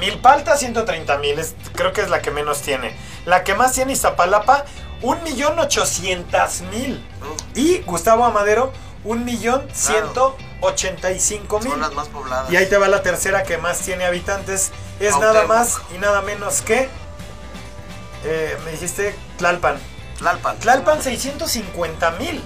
[0.00, 1.44] Milpalta 130 mil,
[1.74, 2.96] creo que es la que menos tiene.
[3.26, 4.64] La que más tiene Iztapalapa,
[5.02, 7.00] 1.800.000.
[7.54, 8.72] Y Gustavo Amadero,
[9.04, 11.62] 1.185.000.
[11.62, 12.50] Son las más pobladas.
[12.50, 14.70] Y ahí te va la tercera que más tiene habitantes.
[15.00, 16.88] Es nada más y nada menos que.
[18.24, 19.78] eh, me dijiste Tlalpan.
[20.18, 20.58] Tlalpan.
[20.58, 22.42] Tlalpan 650 mil.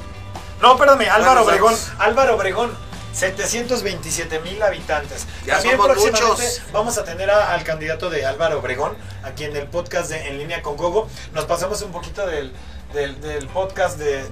[0.60, 1.74] No, perdóname, Álvaro ¿Cuántos Obregón.
[1.98, 2.91] Álvaro Obregón.
[3.12, 5.26] 727 mil habitantes.
[5.46, 6.62] Ya También somos próximamente muchos.
[6.72, 10.38] vamos a tener a- al candidato de Álvaro Obregón aquí en el podcast de En
[10.38, 11.08] línea con Gogo.
[11.32, 12.52] Nos pasamos un poquito del,
[12.94, 14.24] del, del podcast de...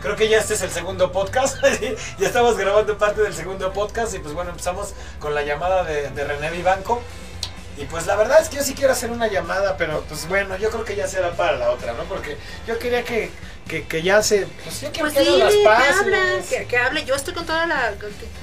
[0.00, 1.58] Creo que ya este es el segundo podcast.
[2.18, 6.08] ya estamos grabando parte del segundo podcast y pues bueno, empezamos con la llamada de,
[6.10, 7.02] de René Vivanco.
[7.76, 10.56] Y pues la verdad es que yo sí quiero hacer una llamada, pero pues bueno,
[10.56, 12.04] yo creo que ya será para la otra, ¿no?
[12.04, 13.30] Porque yo quería que,
[13.70, 14.46] que, que ya se...
[14.64, 15.54] Pues Pues que hagan las
[16.04, 17.04] dile, que que, que hable.
[17.04, 17.94] Yo estoy con toda la.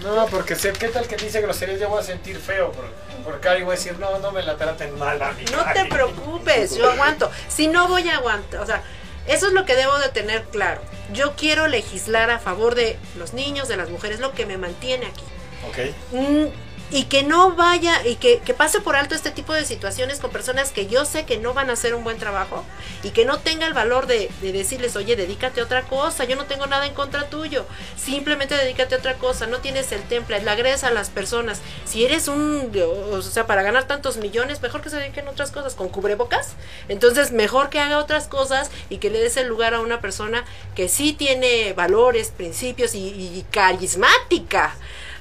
[0.02, 1.82] No, porque sé, ¿qué tal que dice groserías?
[1.82, 2.86] Yo voy a sentir feo por,
[3.26, 3.64] por Cari.
[3.64, 5.44] Voy a decir, no, no me la traten mal a mí.
[5.52, 7.30] No te preocupes, yo aguanto.
[7.50, 8.82] Si no voy a aguantar, o sea,
[9.28, 10.82] eso es lo que debo de tener claro.
[11.12, 15.08] Yo quiero legislar a favor de los niños, de las mujeres, lo que me mantiene
[15.08, 15.24] aquí.
[15.68, 15.94] Ok.
[16.14, 16.46] Mm,
[16.90, 20.32] y que no vaya y que, que pase por alto este tipo de situaciones con
[20.32, 22.64] personas que yo sé que no van a hacer un buen trabajo
[23.04, 26.36] y que no tenga el valor de, de decirles, oye, dedícate a otra cosa, yo
[26.36, 27.66] no tengo nada en contra tuyo,
[27.98, 31.62] simplemente dedícate a otra cosa, no tienes el temple, le agredes a las personas.
[31.86, 32.72] Si eres un,
[33.12, 36.54] o sea, para ganar tantos millones, mejor que se dediquen a otras cosas, con cubrebocas,
[36.88, 40.46] entonces mejor que haga otras cosas y que le des el lugar a una persona
[40.76, 44.76] que sí tiene valores, principios y, y carismática.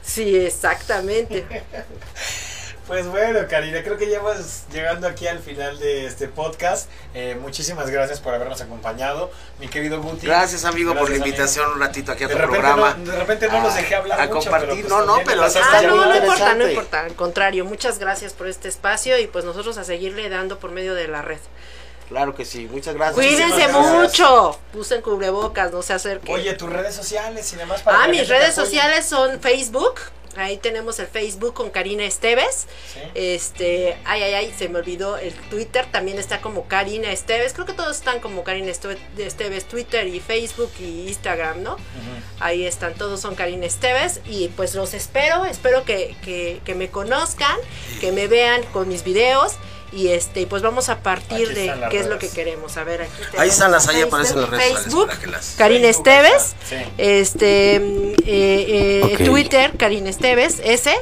[0.07, 1.45] Sí, exactamente.
[2.87, 6.89] Pues bueno, Karina, creo que ya vamos llegando aquí al final de este podcast.
[7.15, 10.25] Eh, muchísimas gracias por habernos acompañado, mi querido Guti.
[10.29, 11.81] Gracias, amigo, por la invitación amigo.
[11.81, 12.95] un ratito aquí a De tu programa.
[12.97, 14.69] no- de repente no los dejé hablar a mucho, compartir.
[14.69, 17.01] pero, pues, no, no, pero está Ah, muy no, no importa, no importa.
[17.07, 20.95] Al contrario, muchas gracias por este espacio y pues nosotros a seguirle dando por medio
[20.95, 21.41] de la red.
[22.09, 23.15] Claro que sí, muchas gracias.
[23.17, 23.93] Cuídense gracias.
[23.95, 24.59] mucho.
[24.75, 26.35] Usen cubrebocas, no se acerquen.
[26.35, 27.83] Oye, tus redes sociales y demás.
[27.83, 30.01] para ah, mis redes sociales son Facebook.
[30.37, 32.67] Ahí tenemos el Facebook con Karina Esteves.
[32.93, 33.01] Sí.
[33.15, 35.87] Este, ay, ay, ay, se me olvidó el Twitter.
[35.91, 37.55] También está como Karina Esteves.
[37.55, 41.77] Creo que todos están como Karina Esteves, Twitter y Facebook y Instagram, ¿no?
[42.39, 44.21] Ahí están, todos son Karina Esteves.
[44.27, 47.57] Y pues los espero, espero que, que, que me conozcan,
[48.01, 49.55] que me vean con mis videos.
[49.93, 52.77] Y este, y pues vamos a partir de qué es lo que queremos.
[52.77, 56.55] A ver, aquí Ahí están las, ahí aparecen las redes Facebook, las- Karina Esteves.
[56.69, 56.77] Sí.
[56.99, 59.25] Este, mm, eh, eh.
[59.25, 60.95] Twitter, Karina Esteves, S.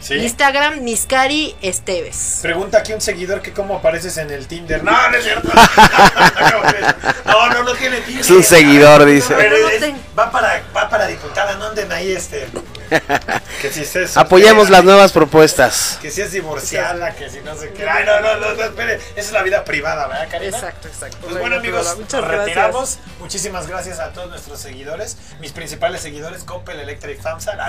[0.00, 0.14] Sí.
[0.14, 2.38] Instagram, Miscari Esteves.
[2.40, 4.84] Pregunta aquí un seguidor que cómo apareces en el Tinder.
[4.84, 5.48] No, no es cierto.
[7.26, 8.20] no, no, no tiene Tinder.
[8.24, 9.34] Es un seguidor, dice.
[9.36, 9.82] Pero es-
[10.16, 12.46] va para va para diputada, no anden ahí este.
[13.60, 15.98] Que si estés Apoyemos las nuevas propuestas.
[16.00, 17.88] Que si es divorciada, que si no sé qué.
[17.88, 18.94] Ay, no, no, no, no, espere.
[18.94, 20.56] Esa es la vida privada, ¿verdad, Karina?
[20.56, 21.18] Exacto, exacto.
[21.22, 22.46] Pues bueno amigos, muchas nos gracias.
[22.46, 22.98] retiramos.
[23.18, 27.48] Muchísimas gracias a todos nuestros seguidores, mis principales seguidores, Coppel, Electra y FAMSA.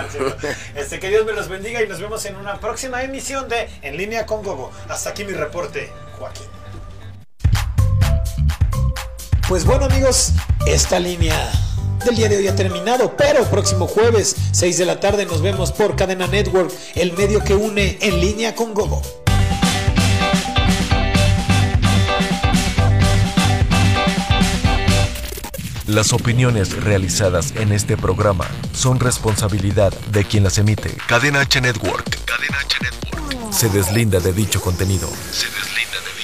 [0.74, 3.96] Este, que Dios me los bendiga y nos vemos en una próxima emisión de En
[3.96, 4.70] línea con Gogo.
[4.88, 6.46] Hasta aquí mi reporte, Joaquín.
[9.48, 10.32] Pues bueno amigos,
[10.66, 11.50] esta línea
[12.04, 15.72] del día de hoy ha terminado, pero próximo jueves, 6 de la tarde, nos vemos
[15.72, 19.02] por Cadena Network, el medio que une En línea con Gogo.
[25.86, 30.96] Las opiniones realizadas en este programa son responsabilidad de quien las emite.
[31.08, 32.24] Cadena H Network.
[32.24, 33.52] Cadena H Network.
[33.52, 35.08] Se deslinda de dicho contenido.
[35.32, 36.19] Se deslinda de